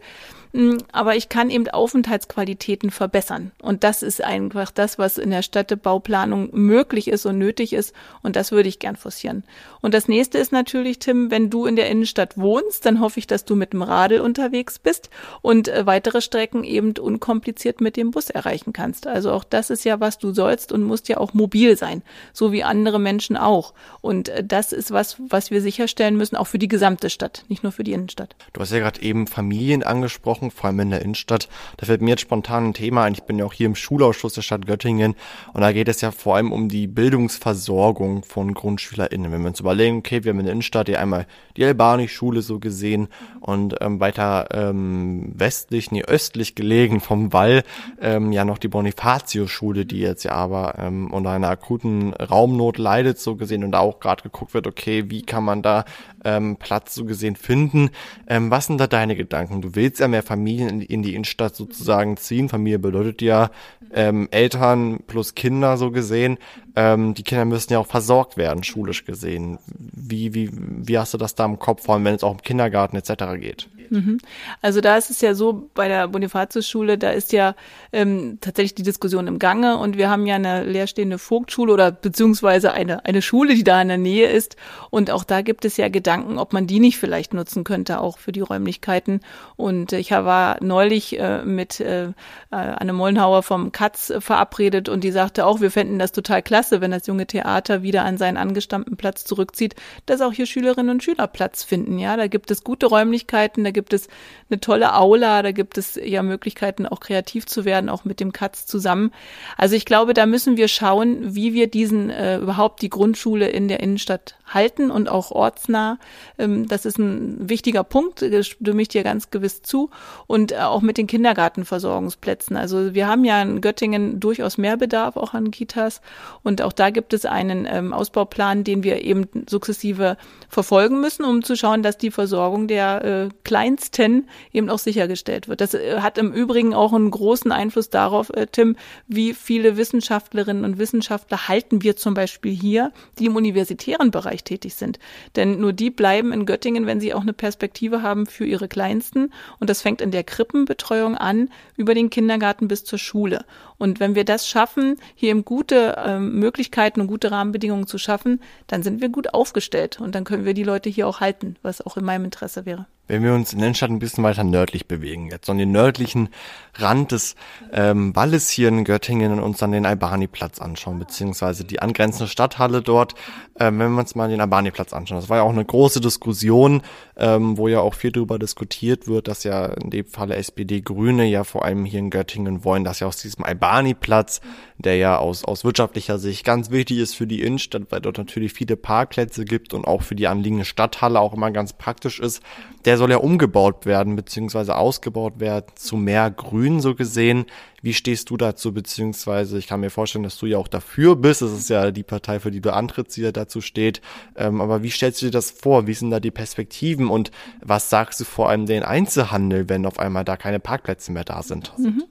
Mm, 0.57 0.79
aber 0.91 1.17
ich 1.17 1.29
kann 1.29 1.51
eben 1.51 1.69
Aufenthaltsqualitäten 1.69 2.91
verbessern. 2.91 3.53
Und 3.61 3.85
das 3.85 4.03
ist 4.03 4.25
einfach 4.25 4.71
das, 4.71 4.99
was 4.99 5.19
in 5.19 5.31
der 5.31 5.43
Städtebauplanung 5.43 6.49
möglich 6.53 7.09
ist 7.09 7.27
und 7.27 7.37
nötig 7.37 7.75
ist. 7.75 7.95
Und 8.23 8.37
das 8.37 8.53
würde 8.53 8.71
ich 8.71 8.79
gern 8.79 8.97
forcieren. 8.97 9.45
Und 9.83 9.93
das 9.93 10.09
nächste 10.09 10.39
ist 10.39 10.53
natürlich, 10.53 10.99
Tim, 10.99 11.31
wenn 11.31 11.51
du 11.51 11.67
in 11.67 11.77
der 11.77 11.91
Innenstadt 11.91 12.39
wohnst, 12.39 12.87
dann 12.87 13.01
hoffe 13.01 13.21
ich, 13.21 13.27
dass 13.27 13.45
du 13.45 13.55
mit 13.55 13.75
dem 13.75 13.83
Radl 13.83 14.21
unterwegs 14.21 14.79
bist 14.79 15.11
und 15.43 15.69
äh, 15.69 15.85
weitere 15.85 16.23
Strecken 16.23 16.65
eben 16.65 16.97
unkompliziert 16.97 17.83
mit 17.83 17.99
dem 17.99 18.11
Bus 18.11 18.31
erreichen 18.31 18.73
kannst. 18.73 19.07
Also 19.07 19.33
auch 19.33 19.45
das 19.45 19.69
ist 19.69 19.85
ja, 19.85 20.01
was 20.01 20.17
du 20.17 20.33
sollst 20.33 20.73
und 20.73 20.85
musst 20.85 21.11
ja 21.11 21.19
auch 21.19 21.35
mobil 21.35 21.77
sein, 21.77 22.03
so 22.33 22.51
wie 22.51 22.65
andere 22.65 22.99
Menschen 22.99 23.37
auch. 23.37 23.75
Und 24.01 24.31
äh, 24.31 24.43
das 24.43 24.73
ist 24.73 24.91
was, 24.91 25.19
was 25.29 25.51
wir 25.51 25.61
sicherstellen 25.61 26.17
müssen, 26.17 26.37
auch 26.37 26.47
für 26.47 26.59
die 26.59 26.69
gesamte 26.69 27.11
Stadt, 27.11 27.45
nicht 27.49 27.63
nur 27.63 27.73
für 27.73 27.85
die 27.85 27.93
Innenstadt. 27.93 28.35
Du 28.55 28.63
hast 28.63 28.73
ja 28.73 28.79
gerade 28.79 29.03
eben 29.03 29.27
Familien 29.27 29.83
angesprochen 29.83 30.46
angesprochen, 30.47 30.51
vor 30.51 30.69
allem 30.69 30.81
in 30.81 30.91
der 30.91 31.03
Innenstadt. 31.03 31.49
Da 31.77 31.87
fällt 31.87 32.03
mir 32.03 32.11
jetzt 32.11 32.23
spontan 32.23 32.69
ein 32.69 32.75
Thema 32.75 33.05
ein. 33.05 33.15
Ich 33.15 33.25
bin 33.25 33.39
ja 33.39 33.45
auch 33.45 33.53
hier 33.53 33.67
im 33.67 33.75
Schulausschuss 33.75 34.35
der 34.35 34.43
Stadt 34.43 34.67
Göttingen 34.67 35.15
und 35.53 35.61
da 35.61 35.73
geht 35.73 35.89
es 35.89 36.01
ja 36.01 36.11
vor 36.11 36.37
allem 36.37 36.53
um 36.53 36.69
die 36.69 36.87
Bildungsversorgung 36.87 38.25
von 38.25 38.55
GrundschülerInnen. 38.55 39.33
Wenn 39.33 39.43
wir 39.43 39.49
uns 39.49 39.61
überlegen, 39.61 39.99
okay, 39.99 40.25
wir 40.25 40.31
haben 40.31 40.41
in 40.41 40.47
der 40.47 40.53
Innenstadt 40.53 40.89
ja 40.89 40.99
einmal 40.99 41.27
die 41.57 41.65
Albani-Schule 41.65 42.43
so 42.43 42.59
gesehen 42.59 43.09
und 43.41 43.77
ähm, 43.81 44.01
weiter 44.01 44.49
ähm, 44.53 45.33
westlich, 45.35 45.91
nee, 45.91 46.03
östlich 46.03 46.55
gelegen 46.55 47.01
vom 47.01 47.33
Wall 47.33 47.63
ähm, 48.01 48.33
ja 48.33 48.45
noch 48.45 48.59
die 48.59 48.69
Bonifatio-Schule, 48.69 49.87
die 49.87 50.01
jetzt 50.01 50.25
ja 50.25 50.33
aber 50.33 50.75
ähm, 50.79 51.13
unter 51.13 51.31
einer 51.31 51.49
akuten 51.49 52.13
Raumnot 52.15 52.79
leidet 52.79 53.19
so 53.19 53.37
gesehen 53.37 53.65
und 53.65 53.73
da 53.73 53.81
auch 53.81 54.01
gerade 54.01 54.23
geguckt 54.23 54.55
wird, 54.55 54.67
okay, 54.67 55.11
wie 55.11 55.23
kann 55.23 55.45
man 55.45 55.63
da 55.63 55.85
ähm, 56.27 56.57
Platz 56.57 56.95
so 56.95 57.05
gesehen 57.05 57.37
finden. 57.37 57.91
Ähm, 58.27 58.51
was 58.51 58.67
sind 58.67 58.79
da 58.79 58.89
deine 58.89 59.15
Gedanken? 59.15 59.63
Du 59.63 59.75
willst 59.77 60.01
ja 60.01 60.09
mehr 60.09 60.25
Familien 60.25 60.69
in, 60.69 60.81
in 60.81 61.03
die 61.03 61.15
Innenstadt 61.15 61.55
sozusagen 61.55 62.17
ziehen. 62.17 62.49
Familie 62.49 62.81
bedeutet 62.81 63.23
ja 63.23 63.51
ähm, 63.95 64.27
Eltern 64.33 65.01
plus 65.07 65.35
Kinder 65.37 65.77
so 65.77 65.93
gesehen. 65.93 66.39
Ähm, 66.75 67.15
die 67.15 67.23
Kinder 67.23 67.45
müssen 67.45 67.73
ja 67.73 67.79
auch 67.79 67.87
versorgt 67.87 68.37
werden, 68.37 68.65
schulisch 68.65 69.05
gesehen. 69.05 69.59
Wie, 69.67 70.35
wie, 70.35 70.51
wie 70.53 70.99
hast 70.99 71.15
du 71.15 71.19
das 71.19 71.37
da 71.37 71.45
im 71.45 71.59
Kopf, 71.61 71.85
vor 71.85 71.95
allem 71.95 72.05
wenn 72.05 72.17
es 72.17 72.25
auch 72.25 72.33
im 72.33 72.43
Kindergarten 72.43 72.97
etc. 72.97 73.41
geht? 73.41 73.69
Mhm. 73.91 74.19
Also 74.63 74.81
da 74.81 74.97
ist 74.97 75.11
es 75.11 75.21
ja 75.21 75.35
so, 75.35 75.69
bei 75.75 75.89
der 75.89 76.09
Bonifatius-Schule, 76.09 76.99
da 76.99 77.11
ist 77.11 77.33
ja 77.33 77.55
ähm, 77.93 78.39
tatsächlich 78.41 78.75
die 78.75 78.83
Diskussion 78.83 79.27
im 79.27 79.39
Gange 79.39 79.79
und 79.79 79.97
wir 79.97 80.11
haben 80.11 80.27
ja 80.27 80.37
eine 80.37 80.65
leerstehende 80.65 81.19
Vogtschule 81.19 81.73
oder 81.73 81.91
beziehungsweise 81.91 82.73
eine, 82.73 83.05
eine 83.05 83.23
Schule, 83.23 83.55
die 83.55 83.65
da 83.65 83.81
in 83.81 83.89
der 83.89 83.99
Nähe 83.99 84.29
ist. 84.29 84.57
Und 84.91 85.11
auch 85.11 85.25
da 85.25 85.43
gibt 85.43 85.65
es 85.65 85.77
ja 85.77 85.89
Gedanken, 85.89 86.39
ob 86.39 86.53
man 86.53 86.67
die 86.67 86.81
nicht 86.81 86.99
vielleicht 86.99 87.35
nutzen 87.35 87.65
könnte, 87.65 88.01
auch 88.01 88.19
für 88.19 88.33
die 88.33 88.41
Räumlichkeiten. 88.41 89.21
Und 89.57 89.93
ich 89.93 90.11
war 90.11 90.63
neulich 90.63 91.19
äh, 91.19 91.43
mit 91.45 91.81
äh, 91.81 92.13
Anne 92.51 92.93
Mollenhauer 92.93 93.43
vom 93.43 93.73
Katz 93.73 94.13
verabredet 94.19 94.89
und 94.89 95.05
die 95.05 95.11
sagte 95.11 95.47
auch, 95.47 95.61
wir 95.61 95.71
fänden 95.71 95.99
das 95.99 96.13
total 96.13 96.43
klasse, 96.43 96.81
wenn 96.81 96.91
das 96.91 97.07
junge 97.07 97.27
Theater 97.27 97.83
wieder 97.83 98.05
an 98.05 98.19
seinen 98.19 98.37
angestammten 98.37 98.97
Platz 98.97 99.25
zurückzieht, 99.25 99.75
dass 100.07 100.21
auch 100.21 100.33
hier 100.33 100.47
Schülerinnen 100.47 100.91
und 100.91 101.03
Schüler 101.03 101.27
Platz 101.27 101.63
finden, 101.63 101.99
ja, 101.99 102.17
da 102.17 102.27
gibt 102.27 102.51
es 102.51 102.65
gute 102.65 102.87
Räumlichkeiten, 102.87 103.65
da 103.65 103.71
gibt 103.77 103.93
es 103.93 104.09
eine 104.49 104.59
tolle 104.59 104.95
Aula, 104.95 105.43
da 105.43 105.53
gibt 105.53 105.77
es 105.77 106.01
ja 106.03 106.23
Möglichkeiten, 106.23 106.87
auch 106.87 107.01
kreativ 107.01 107.45
zu 107.45 107.67
werden, 107.67 107.91
auch 107.91 108.07
mit 108.07 108.21
dem 108.21 108.33
Katz 108.33 108.65
zusammen. 108.65 109.13
Also 109.59 109.77
ich 109.77 109.85
glaube, 109.85 110.15
da 110.15 110.25
müssen 110.25 110.57
wir 110.57 110.69
schauen, 110.69 111.35
wie 111.35 111.53
wir 111.53 111.69
diesen 111.69 112.09
äh, 112.09 112.39
überhaupt 112.39 112.81
die 112.81 112.89
Grundschule 112.89 113.49
in 113.49 113.69
der 113.69 113.81
Innenstadt 113.81 114.37
halten 114.47 114.91
und 114.91 115.09
auch 115.09 115.31
ortsnah. 115.31 115.99
Ähm, 116.39 116.67
das 116.67 116.87
ist 116.87 116.99
ein 116.99 117.49
wichtiger 117.51 117.85
Punkt, 117.85 118.23
das 118.23 118.47
stimme 118.47 118.81
ich 118.81 118.89
dir 118.89 119.03
ganz 119.03 119.31
gewiss 119.31 119.61
zu. 119.63 119.91
Und 120.27 120.53
äh, 120.53 120.57
auch 120.57 120.81
mit 120.81 120.97
den 120.97 121.07
Kindergartenversorgungsplätzen. 121.07 122.57
Also 122.57 122.95
wir 122.95 123.09
haben 123.09 123.25
ja 123.25 123.43
in 123.43 123.61
Göttingen 123.61 124.21
durchaus 124.21 124.57
mehr 124.57 124.77
Bedarf 124.77 125.17
auch 125.17 125.35
an 125.35 125.51
Kitas. 125.51 126.01
Und 126.43 126.63
auch 126.63 126.73
da 126.73 126.91
gibt 126.91 127.13
es 127.13 127.27
einen 127.27 127.67
ähm, 127.71 127.93
Ausbauplan, 127.93 128.65
den 128.65 128.83
wir 128.83 129.03
eben 129.03 129.29
sukzessive 129.49 130.17
verfolgen 130.49 131.01
müssen, 131.01 131.25
um 131.25 131.43
zu 131.43 131.57
schauen, 131.57 131.83
dass 131.83 131.99
die 131.99 132.11
Versorgung 132.11 132.69
der 132.69 133.05
äh, 133.05 133.29
Kleinsten 133.67 134.29
eben 134.53 134.71
auch 134.71 134.79
sichergestellt 134.79 135.49
wird. 135.49 135.61
Das 135.61 135.75
äh, 135.75 136.01
hat 136.01 136.19
im 136.19 136.33
Übrigen 136.33 136.73
auch 136.73 136.93
einen 136.93 137.11
großen 137.11 137.51
Einfluss 137.51 137.91
darauf, 137.91 138.31
äh, 138.31 138.47
Tim, 138.47 138.77
wie 139.09 139.35
viele 139.35 139.77
Wissenschaftlerinnen 139.77 140.65
und 140.65 140.79
Wissenschaftler 140.79 141.49
halten 141.49 141.83
wir 141.83 141.97
zum 141.97 142.15
Beispiel 142.15 142.53
hier, 142.53 142.93
die 143.19 143.27
im 143.27 143.35
universitären 143.35 144.13
Bereich 144.13 144.45
tätig 144.45 144.75
sind. 144.75 145.01
Denn 145.35 145.61
nur 145.61 145.73
die 145.73 145.91
bleiben 145.91 146.33
in 146.33 146.47
Göttingen, 146.47 146.87
wenn 146.87 147.01
sie 147.01 147.13
auch 147.13 147.23
eine 147.23 147.33
Perspektive 147.33 148.03
haben 148.03 148.27
für 148.27 148.45
ihre 148.45 148.69
Kleinsten. 148.69 149.33
Und 149.59 149.69
das 149.69 149.83
fängt 149.83 150.01
in 150.01 150.13
der 150.13 150.23
Krippenbetreuung 150.23 151.17
an, 151.17 151.51
über 151.77 151.95
den 151.95 152.11
Kindergarten 152.11 152.69
bis 152.69 152.85
zur 152.85 153.01
Schule. 153.01 153.45
Und 153.79 153.99
wenn 153.99 154.15
wir 154.15 154.25
das 154.25 154.49
schaffen, 154.49 154.97
hier 155.17 155.31
eben 155.31 155.45
gute 155.45 155.97
äh, 155.97 156.19
Möglichkeiten 156.21 157.01
und 157.01 157.09
gute 157.09 157.33
Rahmenbedingungen 157.33 157.87
zu 157.87 157.99
schaffen, 157.99 158.41
dann 158.69 158.83
sind 158.83 159.01
wir 159.01 159.09
gut 159.09 159.35
aufgestellt 159.35 160.01
und 160.01 160.15
dann 160.15 160.25
können 160.25 160.45
wir 160.45 160.55
die 160.55 160.63
Leute 160.63 160.89
hier 160.89 161.09
auch 161.09 161.21
halten, 161.21 161.57
was 161.63 161.85
auch 161.85 161.97
in 161.97 162.05
meinem 162.05 162.25
Interesse 162.25 162.65
wäre. 162.65 162.87
Wenn 163.09 163.23
wir 163.23 163.35
uns 163.35 163.53
in 163.53 163.61
der 163.61 163.69
Innenstadt 163.69 163.91
ein 163.91 164.01
bisschen 164.01 164.25
weiter 164.25 164.43
nördlich 164.43 164.87
bewegen, 164.87 165.31
jetzt 165.31 165.49
an 165.49 165.59
den 165.59 165.71
nördlichen 165.71 166.29
Rand 166.75 167.13
des 167.13 167.37
ähm, 167.73 168.15
Walles 168.17 168.51
hier 168.51 168.69
in 168.69 168.85
Göttingen 168.85 169.33
und 169.33 169.41
uns 169.41 169.59
dann 169.59 169.73
den 169.73 169.87
Albani-Platz 169.87 170.61
anschauen, 170.61 170.99
beziehungsweise 170.99 171.65
die 171.65 171.81
angrenzende 171.81 172.29
Stadthalle 172.29 172.83
dort, 172.83 173.15
ähm, 173.59 173.79
wenn 173.79 173.93
wir 173.93 174.01
uns 174.01 174.15
mal 174.15 174.29
den 174.29 174.41
Albani-Platz 174.41 174.93
anschauen. 174.93 175.21
Das 175.21 175.29
war 175.29 175.39
ja 175.39 175.43
auch 175.45 175.51
eine 175.51 175.65
große 175.65 176.01
Diskussion, 176.01 176.83
ähm, 177.17 177.57
wo 177.57 177.69
ja 177.69 177.81
auch 177.81 177.95
viel 177.95 178.13
darüber 178.13 178.39
diskutiert 178.39 179.07
wird, 179.07 179.29
dass 179.29 179.45
ja 179.45 179.67
in 179.67 179.91
dem 179.91 180.07
Falle 180.07 180.37
SPD-Grüne 180.37 181.25
ja 181.27 181.45
vor 181.45 181.65
allem 181.65 181.85
hier 181.85 182.01
in 182.01 182.11
Göttingen 182.11 182.65
wollen, 182.65 182.85
dass 182.85 183.01
ja 183.01 183.07
aus 183.07 183.19
diesem 183.19 183.45
Albani-Platz, 183.45 184.41
der 184.79 184.97
ja 184.97 185.19
aus, 185.19 185.45
aus 185.45 185.65
wirtschaftlicher 185.65 186.19
Sicht 186.19 186.45
ganz 186.45 186.71
wichtig 186.71 186.99
ist 186.99 187.15
für 187.15 187.27
die 187.27 187.43
Innenstadt, 187.43 187.85
weil 187.91 188.01
dort 188.01 188.19
natürlich 188.19 188.53
viele 188.53 188.77
Parkplätze 188.77 189.45
gibt 189.45 189.73
und 189.73 189.87
auch 189.87 190.03
für 190.03 190.15
die 190.15 190.29
anliegende 190.29 190.65
Stadthalle 190.65 191.21
auch 191.21 191.33
immer 191.33 191.51
ganz 191.51 191.73
praktisch 191.73 192.21
ist, 192.21 192.43
der 192.85 192.99
soll 192.99 193.11
ja 193.11 193.17
umgebaut 193.17 193.87
werden, 193.87 194.17
beziehungsweise 194.17 194.77
ausgebaut 194.77 195.41
werden 195.41 195.67
zu 195.77 195.97
mehr 195.97 196.31
Grün 196.31 196.81
so 196.81 196.95
gesehen. 196.95 197.47
Wie 197.87 197.95
stehst 197.95 198.31
du 198.31 198.37
dazu, 198.37 198.75
beziehungsweise 198.75 199.59
ich 199.59 199.69
kann 199.69 199.79
mir 199.79 199.91
vorstellen, 199.91 200.25
dass 200.25 200.37
du 200.39 200.47
ja 200.47 200.59
auch 200.59 200.67
dafür 200.67 201.15
bist. 201.15 201.41
Das 201.41 201.53
ist 201.53 201.71
ja 201.71 201.93
die 201.93 202.03
Partei, 202.03 202.41
für 202.41 202.51
die 202.51 202.61
du 202.61 202.73
antrittst, 202.75 203.17
die 203.17 203.21
ja 203.21 203.31
dazu 203.31 203.61
steht. 203.61 204.01
Ähm, 204.35 204.61
aber 204.61 204.83
wie 204.83 204.91
stellst 204.91 205.23
du 205.23 205.27
dir 205.27 205.31
das 205.31 205.53
vor? 205.53 205.87
Wie 205.87 205.95
sind 205.95 206.11
da 206.11 206.19
die 206.19 206.33
Perspektiven 206.33 207.07
und 207.07 207.31
was 207.63 207.89
sagst 207.89 208.19
du 208.19 208.25
vor 208.25 208.49
allem 208.49 208.67
den 208.67 208.83
Einzelhandel, 208.83 209.69
wenn 209.69 209.87
auf 209.87 210.01
einmal 210.01 210.25
da 210.25 210.37
keine 210.37 210.59
Parkplätze 210.59 211.13
mehr 211.13 211.23
da 211.23 211.45
sind? 211.45 211.79
Mhm. 211.79 212.03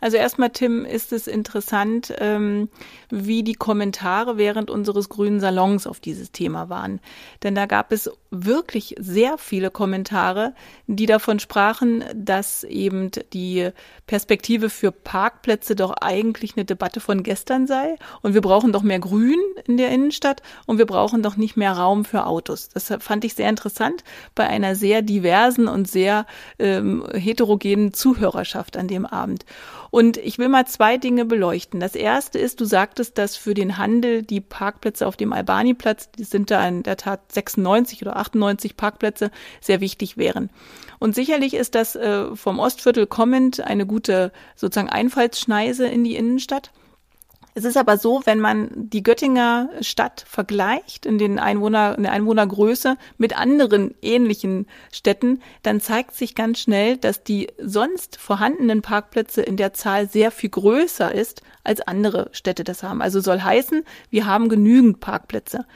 Also 0.00 0.16
erstmal, 0.16 0.50
Tim, 0.50 0.84
ist 0.84 1.12
es 1.12 1.28
interessant, 1.28 2.12
ähm, 2.18 2.68
wie 3.08 3.44
die 3.44 3.54
Kommentare 3.54 4.36
während 4.36 4.68
unseres 4.68 5.08
grünen 5.08 5.38
Salons 5.38 5.86
auf 5.86 6.00
dieses 6.00 6.32
Thema 6.32 6.68
waren. 6.68 7.00
Denn 7.44 7.54
da 7.54 7.66
gab 7.66 7.92
es 7.92 8.10
wirklich 8.30 8.94
sehr 8.98 9.38
viele 9.38 9.70
Kommentare, 9.70 10.54
die 10.86 11.06
davon 11.06 11.38
sprachen, 11.38 12.04
dass 12.14 12.64
eben 12.64 13.10
die 13.32 13.70
Perspektive 14.06 14.70
für 14.70 14.92
Park 14.92 15.19
Parkplätze 15.20 15.76
doch 15.76 15.92
eigentlich 16.00 16.56
eine 16.56 16.64
Debatte 16.64 16.98
von 16.98 17.22
gestern 17.22 17.66
sei 17.66 17.96
und 18.22 18.32
wir 18.32 18.40
brauchen 18.40 18.72
doch 18.72 18.82
mehr 18.82 19.00
Grün 19.00 19.38
in 19.66 19.76
der 19.76 19.90
Innenstadt 19.90 20.40
und 20.64 20.78
wir 20.78 20.86
brauchen 20.86 21.22
doch 21.22 21.36
nicht 21.36 21.58
mehr 21.58 21.72
Raum 21.72 22.06
für 22.06 22.24
Autos. 22.24 22.70
Das 22.70 22.90
fand 23.00 23.26
ich 23.26 23.34
sehr 23.34 23.50
interessant 23.50 24.02
bei 24.34 24.46
einer 24.46 24.74
sehr 24.74 25.02
diversen 25.02 25.68
und 25.68 25.90
sehr 25.90 26.24
ähm, 26.58 27.04
heterogenen 27.12 27.92
Zuhörerschaft 27.92 28.78
an 28.78 28.88
dem 28.88 29.04
Abend. 29.04 29.44
Und 29.90 30.16
ich 30.16 30.38
will 30.38 30.48
mal 30.48 30.66
zwei 30.66 30.96
Dinge 30.96 31.24
beleuchten. 31.24 31.80
Das 31.80 31.94
erste 31.96 32.38
ist, 32.38 32.60
du 32.60 32.64
sagtest, 32.64 33.18
dass 33.18 33.36
für 33.36 33.54
den 33.54 33.76
Handel 33.76 34.22
die 34.22 34.40
Parkplätze 34.40 35.06
auf 35.06 35.16
dem 35.16 35.32
Albani-Platz, 35.32 36.12
die 36.12 36.24
sind 36.24 36.50
da 36.50 36.66
in 36.66 36.84
der 36.84 36.96
Tat 36.96 37.32
96 37.32 38.00
oder 38.02 38.16
98 38.16 38.76
Parkplätze, 38.76 39.30
sehr 39.60 39.80
wichtig 39.80 40.16
wären. 40.16 40.50
Und 41.00 41.14
sicherlich 41.14 41.54
ist 41.54 41.74
das 41.74 41.96
äh, 41.96 42.36
vom 42.36 42.60
Ostviertel 42.60 43.06
kommend 43.06 43.60
eine 43.60 43.84
gute 43.86 44.32
sozusagen 44.54 44.90
Einfallsschneise 45.10 45.86
in 45.88 46.04
die 46.04 46.14
Innenstadt. 46.14 46.70
Es 47.54 47.64
ist 47.64 47.76
aber 47.76 47.98
so, 47.98 48.22
wenn 48.26 48.38
man 48.38 48.68
die 48.72 49.02
Göttinger 49.02 49.70
Stadt 49.80 50.24
vergleicht 50.28 51.04
in 51.04 51.18
den 51.18 51.40
Einwohner, 51.40 51.96
in 51.96 52.04
der 52.04 52.12
Einwohnergröße 52.12 52.96
mit 53.18 53.36
anderen 53.36 53.92
ähnlichen 54.02 54.68
Städten, 54.92 55.42
dann 55.64 55.80
zeigt 55.80 56.14
sich 56.14 56.36
ganz 56.36 56.60
schnell, 56.60 56.96
dass 56.96 57.24
die 57.24 57.48
sonst 57.58 58.18
vorhandenen 58.18 58.82
Parkplätze 58.82 59.42
in 59.42 59.56
der 59.56 59.72
Zahl 59.72 60.08
sehr 60.08 60.30
viel 60.30 60.50
größer 60.50 61.12
ist, 61.12 61.42
als 61.64 61.80
andere 61.80 62.28
Städte 62.30 62.62
das 62.62 62.84
haben. 62.84 63.02
Also 63.02 63.20
soll 63.20 63.40
heißen, 63.40 63.82
wir 64.10 64.26
haben 64.26 64.48
genügend 64.48 65.00
Parkplätze. 65.00 65.66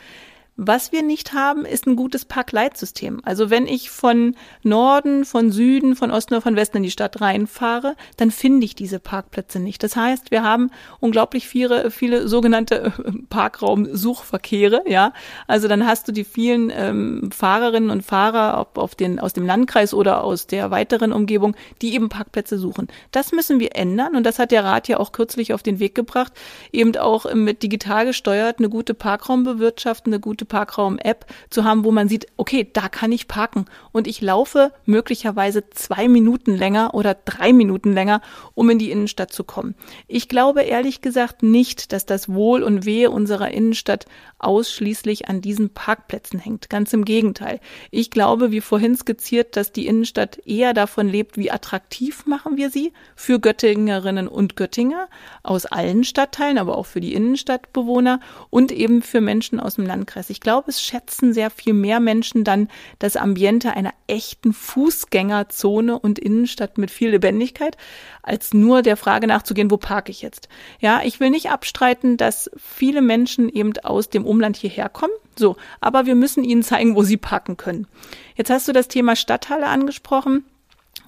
Was 0.57 0.93
wir 0.93 1.03
nicht 1.03 1.33
haben, 1.33 1.65
ist 1.65 1.85
ein 1.85 1.97
gutes 1.97 2.25
Parkleitsystem. 2.27 3.21
Also 3.25 3.51
wenn 3.51 3.67
ich 3.67 3.91
von 3.91 4.37
Norden, 4.63 5.25
von 5.25 5.51
Süden, 5.51 5.97
von 5.97 6.13
Osten 6.13 6.35
oder 6.35 6.43
von 6.43 6.55
Westen 6.55 6.77
in 6.77 6.83
die 6.85 6.93
Stadt 6.93 7.21
reinfahre, 7.21 7.97
dann 8.19 8.31
finde 8.31 8.65
ich 8.65 8.77
diese 8.77 9.01
Parkplätze 9.01 9.59
nicht. 9.59 9.83
Das 9.83 9.97
heißt, 9.97 10.31
wir 10.31 10.45
haben 10.45 10.71
unglaublich 11.01 11.49
viele, 11.49 11.91
viele 11.91 12.29
sogenannte 12.29 12.93
äh, 13.05 13.13
Parkraumsuchverkehre, 13.29 14.85
ja. 14.87 15.13
Also 15.49 15.67
dann 15.67 15.89
hast 15.89 16.07
du 16.07 16.13
die 16.13 16.23
vielen 16.23 16.71
ähm, 16.71 17.31
Fahrerinnen 17.33 17.91
und 17.91 18.03
Fahrer 18.03 18.61
ob 18.61 18.79
auf 18.79 18.95
den, 18.95 19.19
aus 19.19 19.33
dem 19.33 19.47
Landkreis 19.47 19.93
oder 19.93 20.23
aus 20.23 20.47
der 20.47 20.71
weiteren 20.71 21.13
Umgebung, 21.13 21.57
die 21.83 21.95
eben 21.95 22.09
Parkplätze 22.09 22.59
suchen. 22.59 22.87
Das 23.11 23.33
müssen 23.33 23.59
wir 23.59 23.75
ändern 23.75 24.15
und 24.15 24.23
das 24.23 24.39
hat 24.39 24.53
der 24.53 24.63
Rat 24.63 24.87
ja 24.87 25.01
auch 25.01 25.11
kürzlich 25.11 25.53
auf 25.53 25.65
den 25.65 25.81
Weg 25.81 25.97
gebracht, 25.97 26.33
eben 26.71 26.97
auch 26.97 27.35
mit 27.35 27.65
digital 27.65 28.07
gesteuert 28.07 28.61
eine 28.61 28.69
gute 28.69 28.95
Parkraumbewirtschaftung, 28.95 30.13
eine 30.13 30.21
gute 30.21 30.44
gute 30.45 30.47
Parkraum-App 30.47 31.27
zu 31.51 31.65
haben, 31.65 31.85
wo 31.85 31.91
man 31.91 32.09
sieht, 32.09 32.27
okay, 32.37 32.69
da 32.73 32.89
kann 32.89 33.13
ich 33.13 33.29
parken 33.29 33.67
und 33.93 34.07
ich 34.07 34.21
laufe 34.21 34.73
möglicherweise 34.85 35.69
zwei 35.71 36.09
Minuten 36.09 36.55
länger 36.55 36.95
oder 36.95 37.15
drei 37.15 37.53
Minuten 37.53 37.93
länger, 37.93 38.21
um 38.55 38.71
in 38.71 38.79
die 38.79 38.91
Innenstadt 38.91 39.33
zu 39.33 39.45
kommen. 39.45 39.75
Ich 40.07 40.29
glaube 40.29 40.63
ehrlich 40.63 41.01
gesagt 41.01 41.43
nicht, 41.43 41.93
dass 41.93 42.07
das 42.07 42.29
Wohl 42.29 42.63
und 42.63 42.85
Wehe 42.85 43.11
unserer 43.11 43.51
Innenstadt 43.51 44.07
ausschließlich 44.39 45.29
an 45.29 45.41
diesen 45.41 45.71
Parkplätzen 45.71 46.39
hängt. 46.39 46.69
Ganz 46.69 46.93
im 46.93 47.05
Gegenteil. 47.05 47.61
Ich 47.91 48.11
glaube, 48.11 48.51
wie 48.51 48.61
vorhin 48.61 48.97
skizziert, 48.97 49.57
dass 49.57 49.73
die 49.73 49.87
Innenstadt 49.87 50.39
eher 50.47 50.75
davon 50.75 51.09
lebt, 51.09 51.39
wie 51.39 51.51
attraktiv 51.51 52.27
machen 52.27 52.57
wir 52.57 52.71
sie 52.71 52.93
für 53.17 53.41
Göttingerinnen 53.41 54.29
und 54.29 54.57
Göttinger 54.57 55.09
aus 55.43 55.67
allen 55.67 56.05
Stadtteilen, 56.05 56.59
aber 56.59 56.77
auch 56.77 56.87
für 56.87 57.01
die 57.01 57.15
Innenstadtbewohner 57.15 58.21
und 58.51 58.71
eben 58.71 59.03
für 59.03 59.21
Menschen 59.21 59.61
aus 59.61 59.77
dem 59.77 59.87
Landkreis. 59.87 60.31
Ich 60.35 60.41
glaube, 60.41 60.69
es 60.69 60.83
schätzen 60.83 61.33
sehr 61.33 61.49
viel 61.49 61.75
mehr 61.75 62.01
Menschen 62.01 62.43
dann 62.43 62.69
das 62.99 63.17
Ambiente 63.17 63.71
einer 63.71 63.95
echten 64.09 64.53
Fußgängerzone 64.53 65.97
und 65.97 66.19
Innenstadt 66.19 66.77
mit 66.77 66.91
viel 66.91 67.11
Lebendigkeit, 67.11 67.77
als 68.21 68.53
nur 68.53 68.83
der 68.83 68.97
Frage 68.97 69.29
nachzugehen, 69.29 69.71
wo 69.71 69.77
parke 69.77 70.11
ich 70.11 70.23
jetzt? 70.23 70.49
Ja, 70.81 71.03
ich 71.05 71.21
will 71.21 71.31
nicht 71.31 71.51
abstreiten, 71.51 72.17
dass 72.17 72.51
viele 72.57 73.01
Menschen 73.01 73.49
eben 73.49 73.75
aus 73.85 74.11
dem 74.11 74.27
Umland 74.27 74.57
hierher 74.57 74.89
kommen. 74.89 75.13
So, 75.39 75.55
aber 75.81 76.05
wir 76.05 76.17
müssen 76.17 76.43
ihnen 76.43 76.65
zeigen, 76.65 76.97
wo 76.97 77.05
sie 77.05 77.17
parken 77.17 77.57
können. 77.57 77.87
Jetzt 78.35 78.51
hast 78.51 78.67
du 78.67 78.73
das 78.73 78.89
Thema 78.89 79.15
Stadthalle 79.15 79.69
angesprochen 79.69 80.45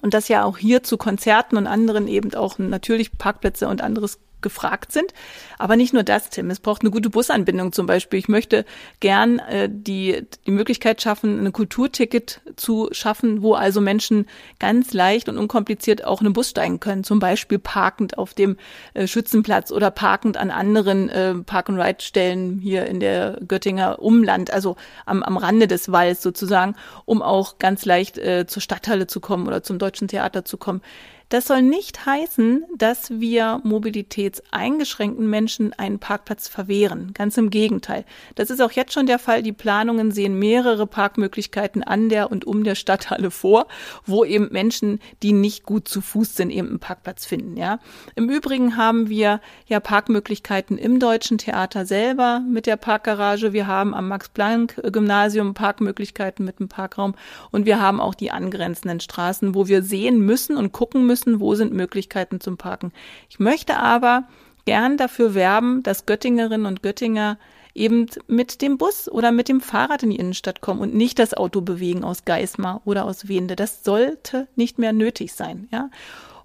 und 0.01 0.13
das 0.13 0.29
ja 0.29 0.45
auch 0.45 0.57
hier 0.57 0.83
zu 0.83 0.95
Konzerten 0.95 1.57
und 1.57 1.67
anderen 1.67 2.07
eben 2.07 2.33
auch 2.33 2.59
natürlich 2.59 3.17
Parkplätze 3.17 3.67
und 3.67 3.81
anderes 3.81 4.19
gefragt 4.41 4.91
sind. 4.91 5.13
Aber 5.57 5.75
nicht 5.75 5.93
nur 5.93 6.03
das, 6.03 6.29
Tim. 6.29 6.49
Es 6.49 6.59
braucht 6.59 6.81
eine 6.81 6.91
gute 6.91 7.09
Busanbindung 7.09 7.71
zum 7.73 7.85
Beispiel. 7.85 8.19
Ich 8.19 8.27
möchte 8.27 8.65
gern 8.99 9.39
äh, 9.39 9.69
die, 9.71 10.25
die 10.45 10.51
Möglichkeit 10.51 11.01
schaffen, 11.01 11.45
ein 11.45 11.51
Kulturticket 11.51 12.41
zu 12.55 12.89
schaffen, 12.91 13.41
wo 13.41 13.53
also 13.53 13.81
Menschen 13.81 14.27
ganz 14.59 14.93
leicht 14.93 15.29
und 15.29 15.37
unkompliziert 15.37 16.03
auch 16.03 16.21
in 16.21 16.25
den 16.25 16.33
Bus 16.33 16.49
steigen 16.51 16.79
können. 16.79 17.03
Zum 17.03 17.19
Beispiel 17.19 17.59
parkend 17.59 18.17
auf 18.17 18.33
dem 18.33 18.57
äh, 18.93 19.07
Schützenplatz 19.07 19.71
oder 19.71 19.91
parkend 19.91 20.37
an 20.37 20.51
anderen 20.51 21.09
äh, 21.09 21.35
Park-and-Ride-Stellen 21.35 22.59
hier 22.59 22.85
in 22.85 22.99
der 22.99 23.39
Göttinger 23.47 23.99
Umland, 23.99 24.51
also 24.51 24.75
am, 25.05 25.23
am 25.23 25.37
Rande 25.37 25.67
des 25.67 25.91
Walls 25.91 26.21
sozusagen, 26.21 26.75
um 27.05 27.21
auch 27.21 27.57
ganz 27.57 27.85
leicht 27.85 28.17
äh, 28.17 28.45
zur 28.47 28.61
Stadthalle 28.61 29.07
zu 29.07 29.19
kommen 29.19 29.47
oder 29.47 29.63
zum 29.63 29.79
Deutschen 29.79 30.07
Theater 30.07 30.45
zu 30.45 30.57
kommen. 30.57 30.81
Das 31.29 31.47
soll 31.47 31.61
nicht 31.61 32.05
heißen, 32.05 32.63
dass 32.77 33.19
wir 33.19 33.59
mobilitätseingeschränkten 33.63 35.29
Menschen 35.29 35.73
einen 35.73 35.99
Parkplatz 35.99 36.47
verwehren. 36.47 37.11
Ganz 37.13 37.35
im 37.35 37.49
Gegenteil. 37.49 38.05
Das 38.35 38.49
ist 38.49 38.61
auch 38.61 38.71
jetzt 38.71 38.93
schon 38.93 39.07
der 39.07 39.19
Fall. 39.19 39.43
Die 39.43 39.51
Planungen 39.51 40.11
sehen 40.11 40.39
mehrere 40.39 40.87
Parkmöglichkeiten 40.87 41.83
an 41.83 42.07
der 42.07 42.31
und 42.31 42.45
um 42.45 42.63
der 42.63 42.75
Stadthalle 42.75 43.29
vor, 43.29 43.67
wo 44.05 44.23
eben 44.23 44.53
Menschen, 44.53 45.01
die 45.21 45.33
nicht 45.33 45.65
gut 45.65 45.89
zu 45.89 45.99
Fuß 45.99 46.35
sind, 46.35 46.49
eben 46.49 46.69
einen 46.69 46.79
Parkplatz 46.79 47.25
finden, 47.25 47.57
ja. 47.57 47.79
Im 48.15 48.29
Übrigen 48.29 48.77
haben 48.77 49.09
wir 49.09 49.41
ja 49.65 49.81
Parkmöglichkeiten 49.81 50.77
im 50.77 50.99
Deutschen 51.01 51.37
Theater 51.37 51.85
selber 51.85 52.41
mit 52.49 52.67
der 52.67 52.77
Parkgarage. 52.77 53.51
Wir 53.51 53.67
haben 53.67 53.93
am 53.93 54.07
Max-Planck-Gymnasium 54.07 55.53
Parkmöglichkeiten 55.53 56.45
mit 56.45 56.59
dem 56.59 56.69
Parkraum 56.69 57.15
und 57.51 57.65
wir 57.65 57.81
haben 57.81 57.99
auch 57.99 58.15
die 58.15 58.31
angrenzenden 58.31 59.01
Straßen, 59.01 59.55
wo 59.55 59.67
wir 59.67 59.83
sehen 59.83 60.21
müssen 60.21 60.55
und 60.55 60.71
gucken 60.71 61.05
müssen, 61.05 61.16
müssen, 61.17 61.39
wo 61.39 61.55
sind 61.55 61.73
Möglichkeiten 61.73 62.39
zum 62.39 62.57
Parken. 62.57 62.91
Ich 63.29 63.39
möchte 63.39 63.77
aber 63.77 64.27
gern 64.65 64.97
dafür 64.97 65.33
werben, 65.33 65.83
dass 65.83 66.05
Göttingerinnen 66.05 66.65
und 66.65 66.83
Göttinger 66.83 67.37
eben 67.73 68.07
mit 68.27 68.61
dem 68.61 68.77
Bus 68.77 69.09
oder 69.09 69.31
mit 69.31 69.49
dem 69.49 69.61
Fahrrad 69.61 70.03
in 70.03 70.09
die 70.09 70.17
Innenstadt 70.17 70.61
kommen 70.61 70.81
und 70.81 70.95
nicht 70.95 71.19
das 71.19 71.33
Auto 71.33 71.61
bewegen 71.61 72.03
aus 72.03 72.25
Geismar 72.25 72.81
oder 72.85 73.05
aus 73.05 73.27
Wende. 73.27 73.55
Das 73.55 73.83
sollte 73.83 74.47
nicht 74.55 74.79
mehr 74.79 74.93
nötig 74.93 75.33
sein, 75.33 75.67
ja. 75.71 75.89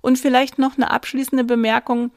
Und 0.01 0.19
vielleicht 0.19 0.59
noch 0.59 0.77
eine 0.77 0.91
abschließende 0.91 1.45
Bemerkung. 1.45 2.11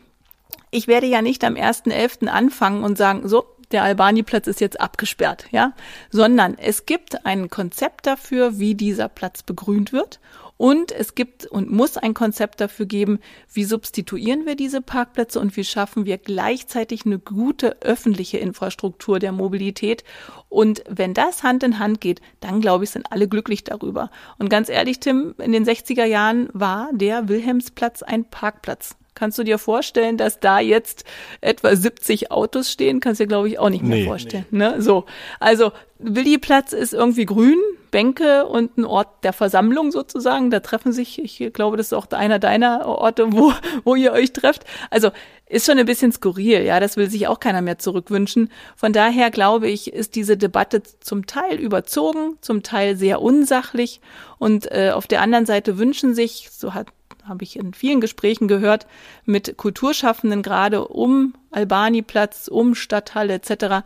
Ich 0.71 0.87
werde 0.87 1.07
ja 1.07 1.21
nicht 1.21 1.43
am 1.43 1.53
1.11. 1.53 2.27
anfangen 2.27 2.83
und 2.83 2.97
sagen, 2.97 3.27
so, 3.27 3.45
der 3.71 3.83
Albani-Platz 3.83 4.47
ist 4.47 4.59
jetzt 4.59 4.79
abgesperrt, 4.79 5.45
ja, 5.51 5.73
sondern 6.09 6.57
es 6.57 6.85
gibt 6.85 7.25
ein 7.25 7.49
Konzept 7.49 8.07
dafür, 8.07 8.59
wie 8.59 8.75
dieser 8.75 9.07
Platz 9.07 9.43
begrünt 9.43 9.93
wird 9.93 10.19
und 10.57 10.91
es 10.91 11.15
gibt 11.15 11.45
und 11.45 11.71
muss 11.71 11.97
ein 11.97 12.13
Konzept 12.13 12.61
dafür 12.61 12.85
geben, 12.85 13.19
wie 13.51 13.65
substituieren 13.65 14.45
wir 14.45 14.55
diese 14.55 14.81
Parkplätze 14.81 15.39
und 15.39 15.55
wie 15.57 15.63
schaffen 15.63 16.05
wir 16.05 16.17
gleichzeitig 16.17 17.05
eine 17.05 17.19
gute 17.19 17.81
öffentliche 17.81 18.37
Infrastruktur 18.37 19.19
der 19.19 19.31
Mobilität. 19.31 20.03
Und 20.47 20.83
wenn 20.89 21.13
das 21.13 21.43
Hand 21.43 21.63
in 21.63 21.79
Hand 21.79 21.99
geht, 21.99 22.21
dann 22.39 22.61
glaube 22.61 22.85
ich, 22.85 22.91
sind 22.91 23.11
alle 23.11 23.27
glücklich 23.27 23.63
darüber. 23.63 24.09
Und 24.37 24.49
ganz 24.49 24.69
ehrlich, 24.69 24.99
Tim, 24.99 25.35
in 25.39 25.51
den 25.51 25.65
60er 25.65 26.05
Jahren 26.05 26.49
war 26.53 26.89
der 26.93 27.27
Wilhelmsplatz 27.27 28.03
ein 28.03 28.25
Parkplatz. 28.25 28.95
Kannst 29.15 29.37
du 29.37 29.43
dir 29.43 29.57
vorstellen, 29.57 30.17
dass 30.17 30.41
da 30.41 30.59
jetzt 30.59 31.05
etwa 31.39 31.73
70 31.73 32.31
Autos 32.31 32.69
stehen? 32.69 32.99
Kannst 32.99 33.19
du 33.19 33.23
dir, 33.23 33.29
glaube 33.29 33.47
ich, 33.47 33.57
auch 33.59 33.69
nicht 33.69 33.83
mehr 33.83 33.99
nee, 33.99 34.05
vorstellen. 34.05 34.45
Nee. 34.51 34.57
Ne? 34.57 34.81
So. 34.81 35.05
Also, 35.39 35.71
Williplatz 35.99 36.73
ist 36.73 36.93
irgendwie 36.93 37.25
grün, 37.25 37.57
Bänke 37.91 38.45
und 38.45 38.77
ein 38.77 38.85
Ort 38.85 39.23
der 39.23 39.33
Versammlung 39.33 39.91
sozusagen. 39.91 40.51
Da 40.51 40.59
treffen 40.59 40.91
sich, 40.91 41.19
ich 41.19 41.53
glaube, 41.53 41.77
das 41.77 41.87
ist 41.87 41.93
auch 41.93 42.09
einer 42.11 42.39
deiner 42.39 42.85
Orte, 42.85 43.31
wo, 43.31 43.53
wo 43.83 43.95
ihr 43.95 44.11
euch 44.11 44.33
trefft. 44.33 44.63
Also, 44.89 45.11
ist 45.47 45.67
schon 45.67 45.77
ein 45.77 45.85
bisschen 45.85 46.11
skurril, 46.11 46.63
ja, 46.63 46.79
das 46.79 46.97
will 46.97 47.09
sich 47.09 47.27
auch 47.27 47.39
keiner 47.39 47.61
mehr 47.61 47.77
zurückwünschen. 47.77 48.49
Von 48.75 48.93
daher 48.93 49.29
glaube 49.29 49.67
ich, 49.67 49.93
ist 49.93 50.15
diese 50.15 50.37
Debatte 50.37 50.81
zum 50.81 51.27
Teil 51.27 51.59
überzogen, 51.59 52.37
zum 52.41 52.63
Teil 52.63 52.95
sehr 52.95 53.21
unsachlich 53.21 54.01
und 54.39 54.71
äh, 54.71 54.91
auf 54.91 55.05
der 55.05 55.21
anderen 55.21 55.45
Seite 55.45 55.77
wünschen 55.77 56.15
sich, 56.15 56.49
so 56.51 56.73
hat 56.73 56.87
habe 57.27 57.43
ich 57.43 57.57
in 57.57 57.73
vielen 57.73 58.01
Gesprächen 58.01 58.47
gehört, 58.47 58.85
mit 59.25 59.57
Kulturschaffenden 59.57 60.43
gerade 60.43 60.87
um 60.87 61.33
Albani-Platz, 61.51 62.47
um 62.47 62.75
Stadthalle 62.75 63.33
etc. 63.33 63.83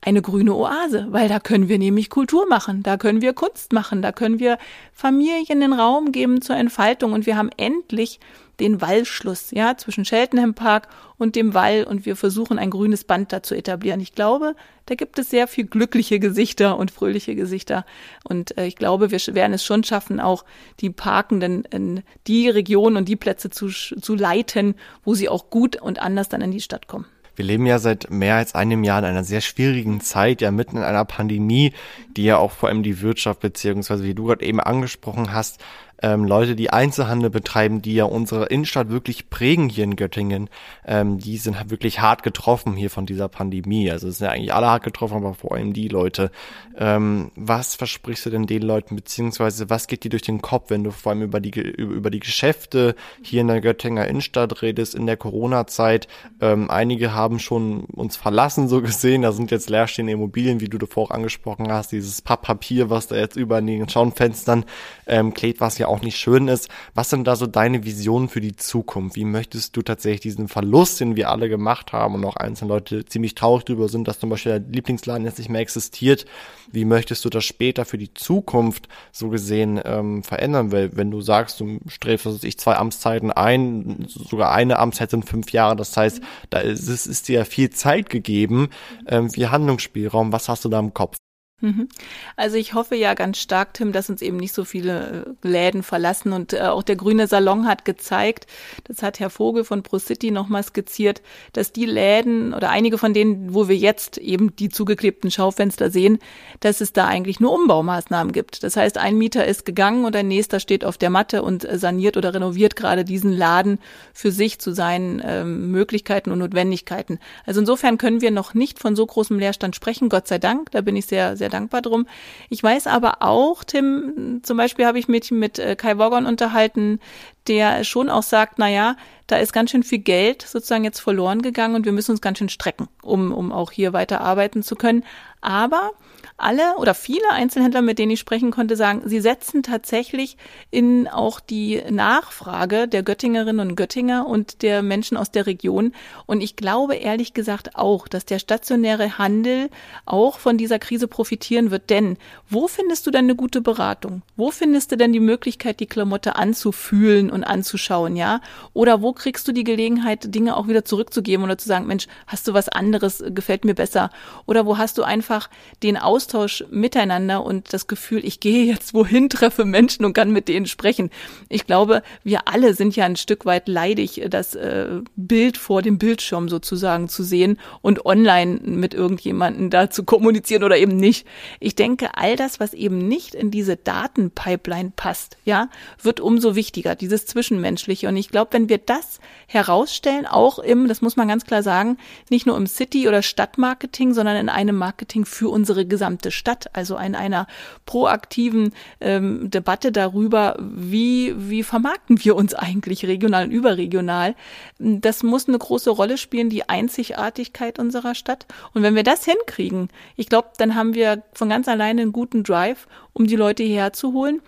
eine 0.00 0.22
grüne 0.22 0.54
Oase, 0.54 1.08
weil 1.10 1.28
da 1.28 1.40
können 1.40 1.68
wir 1.68 1.78
nämlich 1.78 2.08
Kultur 2.08 2.46
machen, 2.48 2.82
da 2.82 2.96
können 2.96 3.20
wir 3.20 3.32
Kunst 3.32 3.72
machen, 3.72 4.00
da 4.00 4.12
können 4.12 4.38
wir 4.38 4.58
Familien 4.92 5.60
den 5.60 5.72
Raum 5.72 6.12
geben 6.12 6.40
zur 6.40 6.56
Entfaltung 6.56 7.12
und 7.12 7.26
wir 7.26 7.36
haben 7.36 7.50
endlich 7.56 8.20
den 8.60 8.80
Wallschluss, 8.80 9.50
ja, 9.52 9.76
zwischen 9.76 10.04
Cheltenham 10.04 10.54
Park 10.54 10.88
und 11.16 11.36
dem 11.36 11.54
Wall 11.54 11.84
und 11.84 12.06
wir 12.06 12.16
versuchen 12.16 12.58
ein 12.58 12.70
grünes 12.70 13.04
Band 13.04 13.32
da 13.32 13.42
zu 13.42 13.54
etablieren. 13.54 14.00
Ich 14.00 14.14
glaube, 14.14 14.56
da 14.86 14.94
gibt 14.94 15.18
es 15.18 15.30
sehr 15.30 15.46
viel 15.46 15.66
glückliche 15.66 16.18
Gesichter 16.18 16.76
und 16.76 16.90
fröhliche 16.90 17.34
Gesichter 17.34 17.84
und 18.24 18.56
äh, 18.56 18.66
ich 18.66 18.76
glaube, 18.76 19.10
wir 19.10 19.20
werden 19.34 19.52
es 19.52 19.64
schon 19.64 19.84
schaffen, 19.84 20.20
auch 20.20 20.44
die 20.80 20.90
Parkenden 20.90 21.64
in 21.66 22.02
die 22.26 22.48
Regionen 22.48 22.96
und 22.96 23.08
die 23.08 23.16
Plätze 23.16 23.50
zu, 23.50 23.68
zu 23.68 24.14
leiten, 24.14 24.74
wo 25.04 25.14
sie 25.14 25.28
auch 25.28 25.50
gut 25.50 25.80
und 25.80 26.00
anders 26.00 26.28
dann 26.28 26.40
in 26.40 26.50
die 26.50 26.60
Stadt 26.60 26.88
kommen. 26.88 27.06
Wir 27.38 27.44
leben 27.44 27.66
ja 27.66 27.78
seit 27.78 28.10
mehr 28.10 28.34
als 28.34 28.56
einem 28.56 28.82
Jahr 28.82 28.98
in 28.98 29.04
einer 29.04 29.22
sehr 29.22 29.40
schwierigen 29.40 30.00
Zeit, 30.00 30.40
ja 30.40 30.50
mitten 30.50 30.76
in 30.76 30.82
einer 30.82 31.04
Pandemie, 31.04 31.72
die 32.16 32.24
ja 32.24 32.36
auch 32.36 32.50
vor 32.50 32.68
allem 32.68 32.82
die 32.82 33.00
Wirtschaft 33.00 33.38
beziehungsweise 33.38 34.02
wie 34.02 34.14
du 34.14 34.24
gerade 34.24 34.44
eben 34.44 34.58
angesprochen 34.58 35.32
hast, 35.32 35.62
ähm, 36.02 36.24
Leute, 36.24 36.54
die 36.54 36.70
Einzelhandel 36.70 37.30
betreiben, 37.30 37.82
die 37.82 37.94
ja 37.94 38.04
unsere 38.04 38.46
Innenstadt 38.46 38.90
wirklich 38.90 39.30
prägen 39.30 39.68
hier 39.68 39.84
in 39.84 39.96
Göttingen, 39.96 40.48
ähm, 40.86 41.18
die 41.18 41.38
sind 41.38 41.58
halt 41.58 41.70
wirklich 41.70 42.00
hart 42.00 42.22
getroffen 42.22 42.74
hier 42.74 42.90
von 42.90 43.06
dieser 43.06 43.28
Pandemie. 43.28 43.90
Also 43.90 44.08
es 44.08 44.18
sind 44.18 44.26
ja 44.26 44.32
eigentlich 44.32 44.54
alle 44.54 44.68
hart 44.68 44.84
getroffen, 44.84 45.16
aber 45.16 45.34
vor 45.34 45.52
allem 45.54 45.72
die 45.72 45.88
Leute. 45.88 46.30
Ähm, 46.76 47.32
was 47.34 47.74
versprichst 47.74 48.26
du 48.26 48.30
denn 48.30 48.46
den 48.46 48.62
Leuten, 48.62 48.94
beziehungsweise 48.94 49.68
was 49.68 49.88
geht 49.88 50.04
dir 50.04 50.10
durch 50.10 50.22
den 50.22 50.40
Kopf, 50.40 50.70
wenn 50.70 50.84
du 50.84 50.92
vor 50.92 51.10
allem 51.10 51.22
über 51.22 51.40
die, 51.40 51.50
über 51.50 52.10
die 52.10 52.20
Geschäfte 52.20 52.94
hier 53.20 53.40
in 53.40 53.48
der 53.48 53.60
Göttinger 53.60 54.06
Innenstadt 54.06 54.62
redest, 54.62 54.94
in 54.94 55.06
der 55.06 55.16
Corona-Zeit? 55.16 56.06
Ähm, 56.40 56.70
einige 56.70 57.12
haben 57.12 57.40
schon 57.40 57.84
uns 57.84 58.16
verlassen, 58.16 58.68
so 58.68 58.80
gesehen. 58.82 59.22
Da 59.22 59.32
sind 59.32 59.50
jetzt 59.50 59.68
leerstehende 59.68 60.12
Immobilien, 60.12 60.60
wie 60.60 60.68
du 60.68 60.78
davor 60.78 61.06
auch 61.06 61.10
angesprochen 61.10 61.72
hast, 61.72 61.90
dieses 61.90 62.22
Papppapier, 62.22 62.90
was 62.90 63.08
da 63.08 63.16
jetzt 63.16 63.36
über 63.36 63.60
den 63.60 63.88
Schaufenstern 63.88 64.64
ähm, 65.06 65.34
klebt, 65.34 65.60
was 65.60 65.78
ja 65.78 65.87
auch 65.88 66.02
nicht 66.02 66.16
schön 66.16 66.48
ist. 66.48 66.68
Was 66.94 67.10
sind 67.10 67.26
da 67.26 67.36
so 67.36 67.46
deine 67.46 67.84
Visionen 67.84 68.28
für 68.28 68.40
die 68.40 68.56
Zukunft? 68.56 69.16
Wie 69.16 69.24
möchtest 69.24 69.76
du 69.76 69.82
tatsächlich 69.82 70.20
diesen 70.20 70.48
Verlust, 70.48 71.00
den 71.00 71.16
wir 71.16 71.30
alle 71.30 71.48
gemacht 71.48 71.92
haben 71.92 72.14
und 72.14 72.24
auch 72.24 72.36
einzelne 72.36 72.72
Leute 72.72 73.04
ziemlich 73.04 73.34
traurig 73.34 73.64
darüber 73.64 73.88
sind, 73.88 74.08
dass 74.08 74.18
zum 74.18 74.30
Beispiel 74.30 74.60
der 74.60 74.68
Lieblingsladen 74.68 75.24
jetzt 75.24 75.38
nicht 75.38 75.48
mehr 75.48 75.60
existiert, 75.60 76.26
wie 76.70 76.84
möchtest 76.84 77.24
du 77.24 77.30
das 77.30 77.44
später 77.44 77.84
für 77.84 77.98
die 77.98 78.12
Zukunft 78.12 78.88
so 79.12 79.28
gesehen 79.28 79.80
ähm, 79.84 80.22
verändern? 80.22 80.72
Weil 80.72 80.96
wenn 80.96 81.10
du 81.10 81.20
sagst, 81.20 81.60
du 81.60 81.78
strebst 81.86 82.26
was 82.26 82.44
ich 82.44 82.58
zwei 82.58 82.76
Amtszeiten 82.76 83.30
ein, 83.30 84.06
sogar 84.08 84.52
eine 84.52 84.78
Amtszeit 84.78 85.10
sind 85.10 85.28
fünf 85.28 85.50
Jahre, 85.52 85.76
das 85.76 85.96
heißt, 85.96 86.20
da 86.50 86.58
ist, 86.58 86.88
es 86.88 87.06
ist 87.06 87.28
dir 87.28 87.40
ja 87.40 87.44
viel 87.44 87.70
Zeit 87.70 88.10
gegeben, 88.10 88.68
ähm, 89.06 89.34
wie 89.34 89.46
Handlungsspielraum. 89.46 90.32
Was 90.32 90.48
hast 90.48 90.64
du 90.64 90.68
da 90.68 90.78
im 90.78 90.94
Kopf? 90.94 91.16
Mhm. 91.60 91.88
Also 92.36 92.56
ich 92.56 92.74
hoffe 92.74 92.94
ja 92.94 93.14
ganz 93.14 93.38
stark, 93.38 93.74
Tim, 93.74 93.90
dass 93.90 94.08
uns 94.08 94.22
eben 94.22 94.36
nicht 94.36 94.54
so 94.54 94.64
viele 94.64 95.36
äh, 95.42 95.48
Läden 95.48 95.82
verlassen. 95.82 96.32
Und 96.32 96.52
äh, 96.52 96.60
auch 96.60 96.84
der 96.84 96.94
grüne 96.94 97.26
Salon 97.26 97.66
hat 97.66 97.84
gezeigt, 97.84 98.46
das 98.84 99.02
hat 99.02 99.18
Herr 99.18 99.30
Vogel 99.30 99.64
von 99.64 99.82
ProCity 99.82 100.30
nochmal 100.30 100.62
skizziert, 100.62 101.20
dass 101.52 101.72
die 101.72 101.84
Läden 101.84 102.54
oder 102.54 102.70
einige 102.70 102.96
von 102.96 103.12
denen, 103.12 103.54
wo 103.54 103.66
wir 103.66 103.76
jetzt 103.76 104.18
eben 104.18 104.54
die 104.54 104.68
zugeklebten 104.68 105.32
Schaufenster 105.32 105.90
sehen, 105.90 106.20
dass 106.60 106.80
es 106.80 106.92
da 106.92 107.08
eigentlich 107.08 107.40
nur 107.40 107.52
Umbaumaßnahmen 107.52 108.32
gibt. 108.32 108.62
Das 108.62 108.76
heißt, 108.76 108.96
ein 108.96 109.18
Mieter 109.18 109.44
ist 109.44 109.64
gegangen 109.64 110.04
und 110.04 110.14
ein 110.14 110.28
nächster 110.28 110.60
steht 110.60 110.84
auf 110.84 110.96
der 110.96 111.10
Matte 111.10 111.42
und 111.42 111.64
äh, 111.64 111.76
saniert 111.76 112.16
oder 112.16 112.34
renoviert 112.34 112.76
gerade 112.76 113.04
diesen 113.04 113.32
Laden 113.32 113.80
für 114.12 114.30
sich 114.30 114.60
zu 114.60 114.72
seinen 114.72 115.20
ähm, 115.24 115.72
Möglichkeiten 115.72 116.30
und 116.30 116.38
Notwendigkeiten. 116.38 117.18
Also 117.46 117.58
insofern 117.58 117.98
können 117.98 118.20
wir 118.20 118.30
noch 118.30 118.54
nicht 118.54 118.78
von 118.78 118.94
so 118.94 119.04
großem 119.04 119.40
Leerstand 119.40 119.74
sprechen, 119.74 120.08
Gott 120.08 120.28
sei 120.28 120.38
Dank. 120.38 120.70
Da 120.70 120.82
bin 120.82 120.94
ich 120.94 121.06
sehr, 121.06 121.36
sehr 121.36 121.47
sehr 121.48 121.58
dankbar 121.58 121.82
drum. 121.82 122.06
Ich 122.48 122.62
weiß 122.62 122.86
aber 122.86 123.22
auch, 123.22 123.64
Tim, 123.64 124.40
zum 124.42 124.56
Beispiel 124.56 124.86
habe 124.86 124.98
ich 124.98 125.08
mich 125.08 125.30
mit 125.30 125.58
äh, 125.58 125.76
Kai 125.76 125.98
Woggon 125.98 126.26
unterhalten, 126.26 127.00
der 127.46 127.84
schon 127.84 128.10
auch 128.10 128.22
sagt, 128.22 128.58
na 128.58 128.68
ja, 128.68 128.96
da 129.26 129.36
ist 129.36 129.52
ganz 129.52 129.70
schön 129.70 129.82
viel 129.82 129.98
Geld 129.98 130.42
sozusagen 130.42 130.84
jetzt 130.84 131.00
verloren 131.00 131.42
gegangen 131.42 131.74
und 131.74 131.84
wir 131.84 131.92
müssen 131.92 132.12
uns 132.12 132.20
ganz 132.20 132.38
schön 132.38 132.48
strecken, 132.48 132.88
um, 133.02 133.32
um 133.32 133.52
auch 133.52 133.72
hier 133.72 133.92
weiter 133.92 134.20
arbeiten 134.20 134.62
zu 134.62 134.76
können. 134.76 135.04
Aber 135.40 135.92
alle 136.38 136.76
oder 136.78 136.94
viele 136.94 137.30
Einzelhändler, 137.32 137.82
mit 137.82 137.98
denen 137.98 138.12
ich 138.12 138.20
sprechen 138.20 138.52
konnte, 138.52 138.76
sagen, 138.76 139.02
sie 139.04 139.20
setzen 139.20 139.64
tatsächlich 139.64 140.36
in 140.70 141.08
auch 141.08 141.40
die 141.40 141.82
Nachfrage 141.90 142.86
der 142.86 143.02
Göttingerinnen 143.02 143.68
und 143.68 143.74
Göttinger 143.74 144.26
und 144.26 144.62
der 144.62 144.82
Menschen 144.82 145.16
aus 145.16 145.32
der 145.32 145.46
Region. 145.46 145.92
Und 146.26 146.40
ich 146.40 146.54
glaube 146.54 146.94
ehrlich 146.94 147.34
gesagt 147.34 147.74
auch, 147.74 148.06
dass 148.06 148.24
der 148.24 148.38
stationäre 148.38 149.18
Handel 149.18 149.68
auch 150.06 150.38
von 150.38 150.56
dieser 150.56 150.78
Krise 150.78 151.08
profitieren 151.08 151.72
wird. 151.72 151.90
Denn 151.90 152.16
wo 152.48 152.68
findest 152.68 153.06
du 153.06 153.10
denn 153.10 153.24
eine 153.24 153.34
gute 153.34 153.60
Beratung? 153.60 154.22
Wo 154.36 154.52
findest 154.52 154.92
du 154.92 154.96
denn 154.96 155.12
die 155.12 155.20
Möglichkeit, 155.20 155.80
die 155.80 155.86
Klamotte 155.86 156.36
anzufühlen 156.36 157.30
und 157.30 157.42
anzuschauen, 157.42 158.14
ja? 158.14 158.40
Oder 158.74 159.02
wo 159.02 159.12
kriegst 159.12 159.48
du 159.48 159.52
die 159.52 159.64
Gelegenheit, 159.64 160.32
Dinge 160.32 160.56
auch 160.56 160.68
wieder 160.68 160.84
zurückzugeben 160.84 161.44
oder 161.44 161.58
zu 161.58 161.66
sagen, 161.66 161.86
Mensch, 161.86 162.06
hast 162.28 162.46
du 162.46 162.54
was 162.54 162.68
anderes, 162.68 163.24
gefällt 163.26 163.64
mir 163.64 163.74
besser? 163.74 164.10
Oder 164.46 164.66
wo 164.66 164.78
hast 164.78 164.98
du 164.98 165.02
einfach 165.02 165.50
den 165.82 165.96
Aus 165.96 166.27
Austausch 166.28 166.64
miteinander 166.70 167.42
und 167.42 167.72
das 167.72 167.86
Gefühl, 167.86 168.22
ich 168.24 168.40
gehe 168.40 168.64
jetzt 168.64 168.92
wohin, 168.92 169.28
treffe 169.30 169.64
Menschen 169.64 170.04
und 170.04 170.12
kann 170.12 170.30
mit 170.30 170.48
denen 170.48 170.66
sprechen. 170.66 171.10
Ich 171.48 171.66
glaube, 171.66 172.02
wir 172.22 172.48
alle 172.48 172.74
sind 172.74 172.96
ja 172.96 173.06
ein 173.06 173.16
Stück 173.16 173.46
weit 173.46 173.66
leidig, 173.66 174.26
das 174.28 174.54
äh, 174.54 175.00
Bild 175.16 175.56
vor 175.56 175.80
dem 175.80 175.96
Bildschirm 175.96 176.50
sozusagen 176.50 177.08
zu 177.08 177.22
sehen 177.22 177.58
und 177.80 178.04
online 178.04 178.60
mit 178.62 178.92
irgendjemanden 178.92 179.70
da 179.70 179.88
zu 179.88 180.04
kommunizieren 180.04 180.64
oder 180.64 180.76
eben 180.76 180.96
nicht. 180.96 181.26
Ich 181.60 181.74
denke, 181.74 182.10
all 182.14 182.36
das, 182.36 182.60
was 182.60 182.74
eben 182.74 183.08
nicht 183.08 183.34
in 183.34 183.50
diese 183.50 183.76
Datenpipeline 183.76 184.92
passt, 184.94 185.38
ja, 185.46 185.70
wird 186.02 186.20
umso 186.20 186.54
wichtiger, 186.54 186.94
dieses 186.94 187.24
Zwischenmenschliche. 187.24 188.08
Und 188.08 188.16
ich 188.18 188.28
glaube, 188.28 188.52
wenn 188.52 188.68
wir 188.68 188.78
das 188.78 189.18
herausstellen, 189.46 190.26
auch 190.26 190.58
im, 190.58 190.88
das 190.88 191.00
muss 191.00 191.16
man 191.16 191.28
ganz 191.28 191.46
klar 191.46 191.62
sagen, 191.62 191.96
nicht 192.28 192.46
nur 192.46 192.56
im 192.56 192.66
City- 192.66 193.08
oder 193.08 193.22
Stadtmarketing, 193.22 194.12
sondern 194.12 194.36
in 194.36 194.48
einem 194.50 194.76
Marketing 194.76 195.24
für 195.24 195.48
unsere 195.48 195.86
gesamte 195.86 196.17
gesamte 196.18 196.30
Stadt, 196.30 196.70
also 196.72 196.96
in 196.96 197.14
einer 197.14 197.46
proaktiven 197.86 198.72
ähm, 199.00 199.50
Debatte 199.50 199.92
darüber, 199.92 200.56
wie, 200.58 201.34
wie 201.36 201.62
vermarkten 201.62 202.24
wir 202.24 202.36
uns 202.36 202.54
eigentlich 202.54 203.06
regional 203.06 203.44
und 203.44 203.52
überregional. 203.52 204.34
Das 204.78 205.22
muss 205.22 205.48
eine 205.48 205.58
große 205.58 205.90
Rolle 205.90 206.18
spielen, 206.18 206.50
die 206.50 206.68
Einzigartigkeit 206.68 207.78
unserer 207.78 208.14
Stadt. 208.14 208.46
Und 208.74 208.82
wenn 208.82 208.94
wir 208.94 209.04
das 209.04 209.24
hinkriegen, 209.24 209.88
ich 210.16 210.28
glaube, 210.28 210.48
dann 210.58 210.74
haben 210.74 210.94
wir 210.94 211.22
von 211.32 211.48
ganz 211.48 211.68
alleine 211.68 212.02
einen 212.02 212.12
guten 212.12 212.42
Drive, 212.42 212.88
um 213.12 213.26
die 213.26 213.36
Leute 213.36 213.62
hierher 213.62 213.92
zu 213.92 214.12
holen 214.12 214.40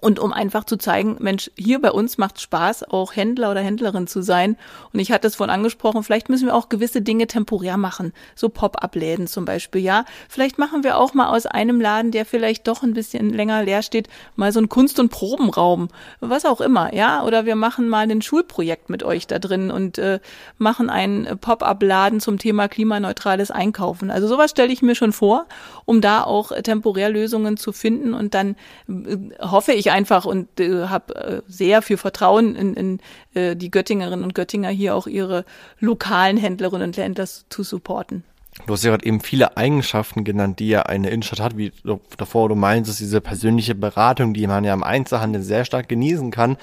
und 0.00 0.18
um 0.18 0.32
einfach 0.32 0.64
zu 0.64 0.76
zeigen, 0.76 1.16
Mensch, 1.20 1.50
hier 1.56 1.80
bei 1.80 1.90
uns 1.90 2.18
macht 2.18 2.40
Spaß, 2.40 2.84
auch 2.84 3.14
Händler 3.14 3.50
oder 3.50 3.60
Händlerin 3.60 4.06
zu 4.06 4.22
sein. 4.22 4.56
Und 4.92 5.00
ich 5.00 5.12
hatte 5.12 5.26
es 5.26 5.36
vorhin 5.36 5.54
angesprochen, 5.54 6.02
vielleicht 6.02 6.28
müssen 6.28 6.46
wir 6.46 6.54
auch 6.54 6.68
gewisse 6.68 7.02
Dinge 7.02 7.26
temporär 7.26 7.76
machen, 7.76 8.12
so 8.34 8.48
Pop-up-Läden 8.48 9.26
zum 9.26 9.44
Beispiel, 9.44 9.82
ja. 9.82 10.04
Vielleicht 10.28 10.58
machen 10.58 10.84
wir 10.84 10.96
auch 10.96 11.14
mal 11.14 11.28
aus 11.28 11.46
einem 11.46 11.80
Laden, 11.80 12.10
der 12.10 12.24
vielleicht 12.24 12.66
doch 12.66 12.82
ein 12.82 12.94
bisschen 12.94 13.30
länger 13.30 13.62
leer 13.62 13.82
steht, 13.82 14.08
mal 14.36 14.52
so 14.52 14.58
einen 14.58 14.68
Kunst- 14.68 14.98
und 14.98 15.10
Probenraum, 15.10 15.88
was 16.20 16.46
auch 16.46 16.60
immer, 16.60 16.94
ja. 16.94 17.22
Oder 17.24 17.44
wir 17.44 17.56
machen 17.56 17.88
mal 17.88 18.10
ein 18.10 18.22
Schulprojekt 18.22 18.88
mit 18.88 19.02
euch 19.02 19.26
da 19.26 19.38
drin 19.38 19.70
und 19.70 19.98
äh, 19.98 20.20
machen 20.56 20.88
einen 20.88 21.38
Pop-up-Laden 21.38 22.20
zum 22.20 22.38
Thema 22.38 22.68
klimaneutrales 22.68 23.50
Einkaufen. 23.50 24.10
Also 24.10 24.28
sowas 24.28 24.50
stelle 24.50 24.72
ich 24.72 24.80
mir 24.80 24.94
schon 24.94 25.12
vor, 25.12 25.46
um 25.84 26.00
da 26.00 26.22
auch 26.24 26.52
temporär 26.62 27.10
Lösungen 27.10 27.56
zu 27.56 27.72
finden 27.72 28.14
und 28.14 28.32
dann 28.32 28.56
äh, 28.88 29.16
hoffe 29.40 29.72
ich 29.72 29.89
einfach 29.90 30.24
und 30.24 30.60
äh, 30.60 30.86
habe 30.86 31.14
äh, 31.14 31.42
sehr 31.46 31.82
viel 31.82 31.96
Vertrauen 31.96 32.56
in, 32.56 32.74
in 32.74 33.00
äh, 33.34 33.56
die 33.56 33.70
Göttingerinnen 33.70 34.24
und 34.24 34.34
Göttinger 34.34 34.70
hier 34.70 34.94
auch 34.94 35.06
ihre 35.06 35.44
lokalen 35.78 36.36
Händlerinnen 36.36 36.88
und 36.88 36.96
Händler 36.96 37.26
zu 37.26 37.62
supporten. 37.62 38.24
Du 38.66 38.72
hast 38.72 38.84
ja 38.84 38.90
gerade 38.90 39.06
eben 39.06 39.20
viele 39.20 39.56
Eigenschaften 39.56 40.24
genannt, 40.24 40.58
die 40.58 40.68
ja 40.68 40.82
eine 40.82 41.10
Innenstadt 41.10 41.40
hat, 41.40 41.56
wie 41.56 41.72
davor 42.16 42.48
du 42.48 42.54
meinst, 42.54 42.90
dass 42.90 42.98
diese 42.98 43.20
persönliche 43.20 43.74
Beratung, 43.74 44.34
die 44.34 44.46
man 44.46 44.64
ja 44.64 44.74
im 44.74 44.82
Einzelhandel 44.82 45.42
sehr 45.42 45.64
stark 45.64 45.88
genießen 45.88 46.30
kann. 46.30 46.56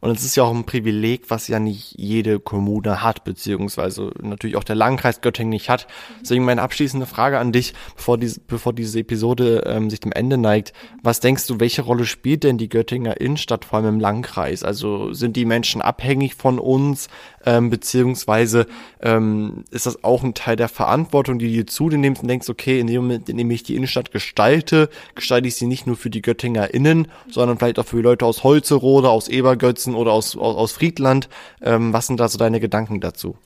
Und 0.00 0.10
es 0.10 0.24
ist 0.24 0.36
ja 0.36 0.44
auch 0.44 0.54
ein 0.54 0.64
Privileg, 0.64 1.28
was 1.28 1.48
ja 1.48 1.58
nicht 1.58 1.94
jede 1.98 2.40
Kommune 2.40 3.02
hat, 3.02 3.24
beziehungsweise 3.24 4.12
natürlich 4.22 4.56
auch 4.56 4.64
der 4.64 4.76
Landkreis 4.76 5.20
Göttingen 5.20 5.50
nicht 5.50 5.68
hat. 5.68 5.86
Deswegen 6.20 6.44
meine 6.44 6.62
abschließende 6.62 7.06
Frage 7.06 7.38
an 7.38 7.52
dich, 7.52 7.74
bevor 7.96 8.18
diese, 8.18 8.40
bevor 8.40 8.72
diese 8.72 9.00
Episode 9.00 9.64
ähm, 9.66 9.90
sich 9.90 10.00
dem 10.00 10.12
Ende 10.12 10.38
neigt. 10.38 10.72
Was 11.02 11.20
denkst 11.20 11.46
du, 11.46 11.60
welche 11.60 11.82
Rolle 11.82 12.06
spielt 12.06 12.44
denn 12.44 12.58
die 12.58 12.68
Göttinger 12.68 13.20
Innenstadt, 13.20 13.64
vor 13.64 13.78
allem 13.78 13.94
im 13.94 14.00
Landkreis? 14.00 14.62
Also 14.62 15.12
sind 15.12 15.36
die 15.36 15.44
Menschen 15.44 15.82
abhängig 15.82 16.34
von 16.34 16.58
uns, 16.58 17.08
ähm, 17.44 17.70
beziehungsweise 17.70 18.66
ähm, 19.00 19.64
ist 19.70 19.86
das 19.86 20.04
auch 20.04 20.22
ein 20.22 20.34
Teil 20.34 20.56
der 20.56 20.68
Verantwortung, 20.68 21.38
die 21.38 21.56
du 21.56 21.66
zu 21.66 21.88
dir 21.88 21.98
nimmst 21.98 22.22
und 22.22 22.28
denkst, 22.28 22.48
okay, 22.48 22.80
in 22.80 22.86
dem 22.86 23.02
Moment, 23.02 23.28
in 23.28 23.36
dem 23.36 23.50
ich 23.50 23.62
die 23.62 23.76
Innenstadt 23.76 24.12
gestalte, 24.12 24.88
gestalte 25.14 25.48
ich 25.48 25.56
sie 25.56 25.66
nicht 25.66 25.86
nur 25.86 25.96
für 25.96 26.10
die 26.10 26.22
Göttinger 26.22 26.72
Innen, 26.74 27.08
sondern 27.30 27.58
vielleicht 27.58 27.78
auch 27.78 27.86
für 27.86 28.00
Leute 28.00 28.26
aus 28.26 28.44
Holzerode, 28.44 29.08
aus 29.08 29.28
Ebergötzen, 29.28 29.89
Sachsen 29.90 29.94
oder 29.94 30.12
aus, 30.12 30.36
aus, 30.36 30.56
aus 30.56 30.72
Friedland. 30.72 31.28
Ähm, 31.60 31.92
was 31.92 32.06
sind 32.06 32.20
da 32.20 32.28
so 32.28 32.38
deine 32.38 32.60
Gedanken 32.60 33.00
dazu? 33.00 33.36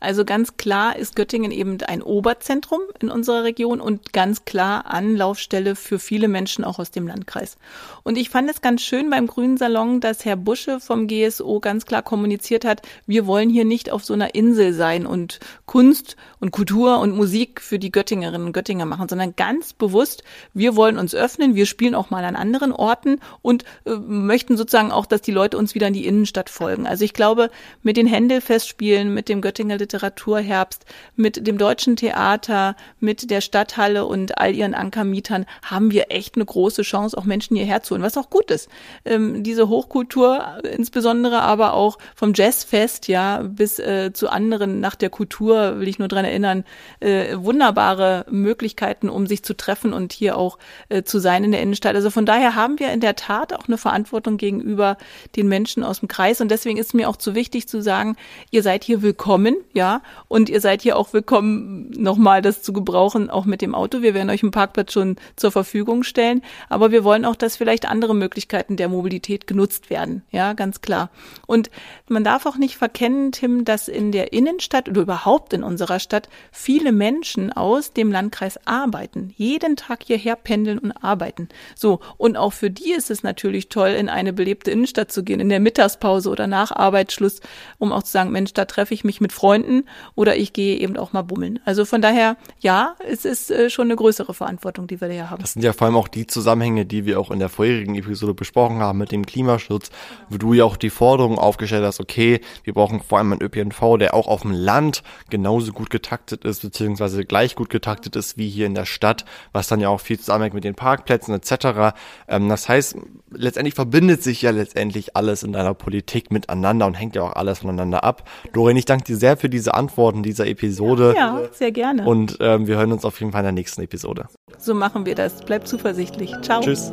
Also 0.00 0.24
ganz 0.24 0.56
klar 0.56 0.96
ist 0.96 1.14
Göttingen 1.14 1.50
eben 1.50 1.78
ein 1.82 2.02
Oberzentrum 2.02 2.80
in 3.00 3.10
unserer 3.10 3.44
Region 3.44 3.82
und 3.82 4.14
ganz 4.14 4.46
klar 4.46 4.86
Anlaufstelle 4.86 5.76
für 5.76 5.98
viele 5.98 6.26
Menschen 6.26 6.64
auch 6.64 6.78
aus 6.78 6.90
dem 6.90 7.06
Landkreis. 7.06 7.58
Und 8.02 8.16
ich 8.16 8.30
fand 8.30 8.48
es 8.48 8.62
ganz 8.62 8.80
schön 8.80 9.10
beim 9.10 9.26
Grünen 9.26 9.58
Salon, 9.58 10.00
dass 10.00 10.24
Herr 10.24 10.36
Busche 10.36 10.80
vom 10.80 11.06
GSO 11.06 11.60
ganz 11.60 11.84
klar 11.84 12.02
kommuniziert 12.02 12.64
hat, 12.64 12.80
wir 13.06 13.26
wollen 13.26 13.50
hier 13.50 13.66
nicht 13.66 13.90
auf 13.90 14.04
so 14.04 14.14
einer 14.14 14.34
Insel 14.34 14.72
sein 14.72 15.04
und 15.06 15.38
Kunst 15.66 16.16
und 16.40 16.50
Kultur 16.50 16.98
und 17.00 17.14
Musik 17.14 17.60
für 17.60 17.78
die 17.78 17.92
Göttingerinnen 17.92 18.46
und 18.46 18.52
Göttinger 18.54 18.86
machen, 18.86 19.08
sondern 19.08 19.36
ganz 19.36 19.74
bewusst, 19.74 20.24
wir 20.54 20.76
wollen 20.76 20.98
uns 20.98 21.14
öffnen, 21.14 21.54
wir 21.54 21.66
spielen 21.66 21.94
auch 21.94 22.08
mal 22.08 22.24
an 22.24 22.36
anderen 22.36 22.72
Orten 22.72 23.20
und 23.42 23.64
äh, 23.84 23.90
möchten 23.90 24.56
sozusagen 24.56 24.92
auch, 24.92 25.04
dass 25.04 25.20
die 25.20 25.32
Leute 25.32 25.58
uns 25.58 25.74
wieder 25.74 25.88
in 25.88 25.94
die 25.94 26.06
Innenstadt 26.06 26.48
folgen. 26.48 26.86
Also 26.86 27.04
ich 27.04 27.12
glaube, 27.12 27.50
mit 27.82 27.98
den 27.98 28.06
Händelfestspielen, 28.06 29.12
mit 29.12 29.28
dem 29.28 29.42
Göttinger 29.42 29.73
Literaturherbst, 29.76 30.84
mit 31.16 31.46
dem 31.46 31.58
Deutschen 31.58 31.96
Theater, 31.96 32.76
mit 33.00 33.30
der 33.30 33.40
Stadthalle 33.40 34.06
und 34.06 34.38
all 34.38 34.54
ihren 34.54 34.74
Ankermietern 34.74 35.46
haben 35.62 35.90
wir 35.90 36.06
echt 36.10 36.36
eine 36.36 36.44
große 36.44 36.82
Chance, 36.82 37.16
auch 37.16 37.24
Menschen 37.24 37.56
hierher 37.56 37.82
zu 37.82 37.94
holen, 37.94 38.02
was 38.02 38.16
auch 38.16 38.30
gut 38.30 38.50
ist. 38.50 38.68
Ähm, 39.04 39.42
diese 39.42 39.68
Hochkultur, 39.68 40.44
insbesondere 40.62 41.42
aber 41.42 41.74
auch 41.74 41.98
vom 42.14 42.32
Jazzfest, 42.34 43.08
ja, 43.08 43.42
bis 43.42 43.78
äh, 43.78 44.12
zu 44.12 44.28
anderen 44.28 44.80
nach 44.80 44.94
der 44.94 45.10
Kultur, 45.10 45.80
will 45.80 45.88
ich 45.88 45.98
nur 45.98 46.08
dran 46.08 46.24
erinnern, 46.24 46.64
äh, 47.00 47.36
wunderbare 47.36 48.26
Möglichkeiten, 48.30 49.08
um 49.08 49.26
sich 49.26 49.42
zu 49.42 49.56
treffen 49.56 49.92
und 49.92 50.12
hier 50.12 50.36
auch 50.36 50.58
äh, 50.88 51.02
zu 51.02 51.18
sein 51.18 51.44
in 51.44 51.52
der 51.52 51.62
Innenstadt. 51.62 51.94
Also 51.94 52.10
von 52.10 52.26
daher 52.26 52.54
haben 52.54 52.78
wir 52.78 52.92
in 52.92 53.00
der 53.00 53.16
Tat 53.16 53.52
auch 53.52 53.68
eine 53.68 53.78
Verantwortung 53.78 54.36
gegenüber 54.36 54.96
den 55.36 55.48
Menschen 55.48 55.84
aus 55.84 56.00
dem 56.00 56.08
Kreis 56.08 56.40
und 56.40 56.50
deswegen 56.50 56.78
ist 56.78 56.94
mir 56.94 57.08
auch 57.08 57.16
zu 57.16 57.34
wichtig 57.34 57.68
zu 57.68 57.82
sagen, 57.82 58.16
ihr 58.50 58.62
seid 58.62 58.84
hier 58.84 59.02
willkommen, 59.02 59.56
ja, 59.74 60.02
und 60.28 60.48
ihr 60.48 60.60
seid 60.60 60.82
hier 60.82 60.96
auch 60.96 61.12
willkommen, 61.12 61.90
nochmal 61.90 62.42
das 62.42 62.62
zu 62.62 62.72
gebrauchen, 62.72 63.28
auch 63.28 63.44
mit 63.44 63.60
dem 63.60 63.74
Auto. 63.74 64.02
Wir 64.02 64.14
werden 64.14 64.30
euch 64.30 64.42
einen 64.42 64.52
Parkplatz 64.52 64.92
schon 64.92 65.16
zur 65.34 65.50
Verfügung 65.50 66.04
stellen, 66.04 66.42
aber 66.68 66.92
wir 66.92 67.02
wollen 67.02 67.24
auch, 67.24 67.34
dass 67.34 67.56
vielleicht 67.56 67.86
andere 67.88 68.14
Möglichkeiten 68.14 68.76
der 68.76 68.88
Mobilität 68.88 69.48
genutzt 69.48 69.90
werden, 69.90 70.22
ja, 70.30 70.52
ganz 70.52 70.80
klar. 70.80 71.10
Und 71.48 71.70
man 72.08 72.22
darf 72.22 72.46
auch 72.46 72.56
nicht 72.56 72.76
verkennen, 72.76 73.32
Tim, 73.32 73.64
dass 73.64 73.88
in 73.88 74.12
der 74.12 74.32
Innenstadt 74.32 74.88
oder 74.88 75.02
überhaupt 75.02 75.52
in 75.52 75.64
unserer 75.64 75.98
Stadt 75.98 76.28
viele 76.52 76.92
Menschen 76.92 77.52
aus 77.52 77.92
dem 77.92 78.12
Landkreis 78.12 78.60
arbeiten, 78.66 79.34
jeden 79.36 79.74
Tag 79.74 80.04
hierher 80.04 80.36
pendeln 80.36 80.78
und 80.78 80.92
arbeiten. 80.92 81.48
So, 81.74 81.98
und 82.16 82.36
auch 82.36 82.52
für 82.52 82.70
die 82.70 82.92
ist 82.92 83.10
es 83.10 83.24
natürlich 83.24 83.68
toll, 83.70 83.90
in 83.90 84.08
eine 84.08 84.32
belebte 84.32 84.70
Innenstadt 84.70 85.10
zu 85.10 85.24
gehen, 85.24 85.40
in 85.40 85.48
der 85.48 85.58
Mittagspause 85.58 86.30
oder 86.30 86.46
nach 86.46 86.70
Arbeitsschluss, 86.70 87.40
um 87.78 87.92
auch 87.92 88.04
zu 88.04 88.12
sagen, 88.12 88.30
Mensch, 88.30 88.52
da 88.52 88.66
treffe 88.66 88.94
ich 88.94 89.02
mich 89.02 89.20
mit 89.20 89.32
Freunden 89.32 89.63
Freunden 89.64 89.88
oder 90.14 90.36
ich 90.36 90.52
gehe 90.52 90.78
eben 90.78 90.96
auch 90.96 91.12
mal 91.12 91.22
bummeln. 91.22 91.60
Also 91.64 91.84
von 91.84 92.02
daher, 92.02 92.36
ja, 92.60 92.96
es 93.08 93.24
ist 93.24 93.50
äh, 93.50 93.70
schon 93.70 93.86
eine 93.86 93.96
größere 93.96 94.34
Verantwortung, 94.34 94.86
die 94.86 95.00
wir 95.00 95.08
da 95.08 95.30
haben. 95.30 95.40
Das 95.40 95.54
sind 95.54 95.62
ja 95.62 95.72
vor 95.72 95.86
allem 95.86 95.96
auch 95.96 96.08
die 96.08 96.26
Zusammenhänge, 96.26 96.86
die 96.86 97.06
wir 97.06 97.18
auch 97.18 97.30
in 97.30 97.38
der 97.38 97.48
vorherigen 97.48 97.94
Episode 97.94 98.34
besprochen 98.34 98.78
haben 98.78 98.98
mit 98.98 99.12
dem 99.12 99.26
Klimaschutz, 99.26 99.90
wo 100.28 100.36
du 100.36 100.52
ja 100.52 100.64
auch 100.64 100.76
die 100.76 100.90
Forderung 100.90 101.38
aufgestellt 101.38 101.84
hast, 101.84 102.00
okay, 102.00 102.40
wir 102.62 102.74
brauchen 102.74 103.00
vor 103.00 103.18
allem 103.18 103.32
einen 103.32 103.42
ÖPNV, 103.42 103.98
der 103.98 104.14
auch 104.14 104.26
auf 104.26 104.42
dem 104.42 104.52
Land 104.52 105.02
genauso 105.30 105.72
gut 105.72 105.90
getaktet 105.90 106.44
ist, 106.44 106.62
beziehungsweise 106.62 107.24
gleich 107.24 107.54
gut 107.54 107.70
getaktet 107.70 108.16
ist 108.16 108.36
wie 108.38 108.48
hier 108.48 108.66
in 108.66 108.74
der 108.74 108.84
Stadt, 108.84 109.24
was 109.52 109.68
dann 109.68 109.80
ja 109.80 109.88
auch 109.88 110.00
viel 110.00 110.18
zusammenhängt 110.18 110.54
mit 110.54 110.64
den 110.64 110.74
Parkplätzen 110.74 111.34
etc. 111.34 111.94
Ähm, 112.28 112.48
das 112.48 112.68
heißt, 112.68 112.96
letztendlich 113.30 113.74
verbindet 113.74 114.22
sich 114.22 114.42
ja 114.42 114.50
letztendlich 114.50 115.16
alles 115.16 115.42
in 115.42 115.52
deiner 115.52 115.74
Politik 115.74 116.30
miteinander 116.30 116.86
und 116.86 116.94
hängt 116.94 117.16
ja 117.16 117.22
auch 117.22 117.32
alles 117.34 117.60
voneinander 117.60 118.04
ab. 118.04 118.28
Doreen, 118.52 118.76
ich 118.76 118.84
danke 118.84 119.04
dir 119.04 119.16
sehr 119.16 119.36
für 119.36 119.48
diese 119.54 119.74
Antworten 119.74 120.22
dieser 120.22 120.46
Episode. 120.46 121.14
Ja, 121.16 121.40
sehr 121.52 121.72
gerne. 121.72 122.04
Und 122.04 122.36
ähm, 122.40 122.66
wir 122.66 122.76
hören 122.76 122.92
uns 122.92 123.04
auf 123.04 123.18
jeden 123.20 123.32
Fall 123.32 123.40
in 123.40 123.46
der 123.46 123.52
nächsten 123.52 123.82
Episode. 123.82 124.26
So 124.58 124.74
machen 124.74 125.06
wir 125.06 125.14
das. 125.14 125.42
Bleibt 125.42 125.68
zuversichtlich. 125.68 126.32
Ciao. 126.42 126.60
Tschüss. 126.60 126.92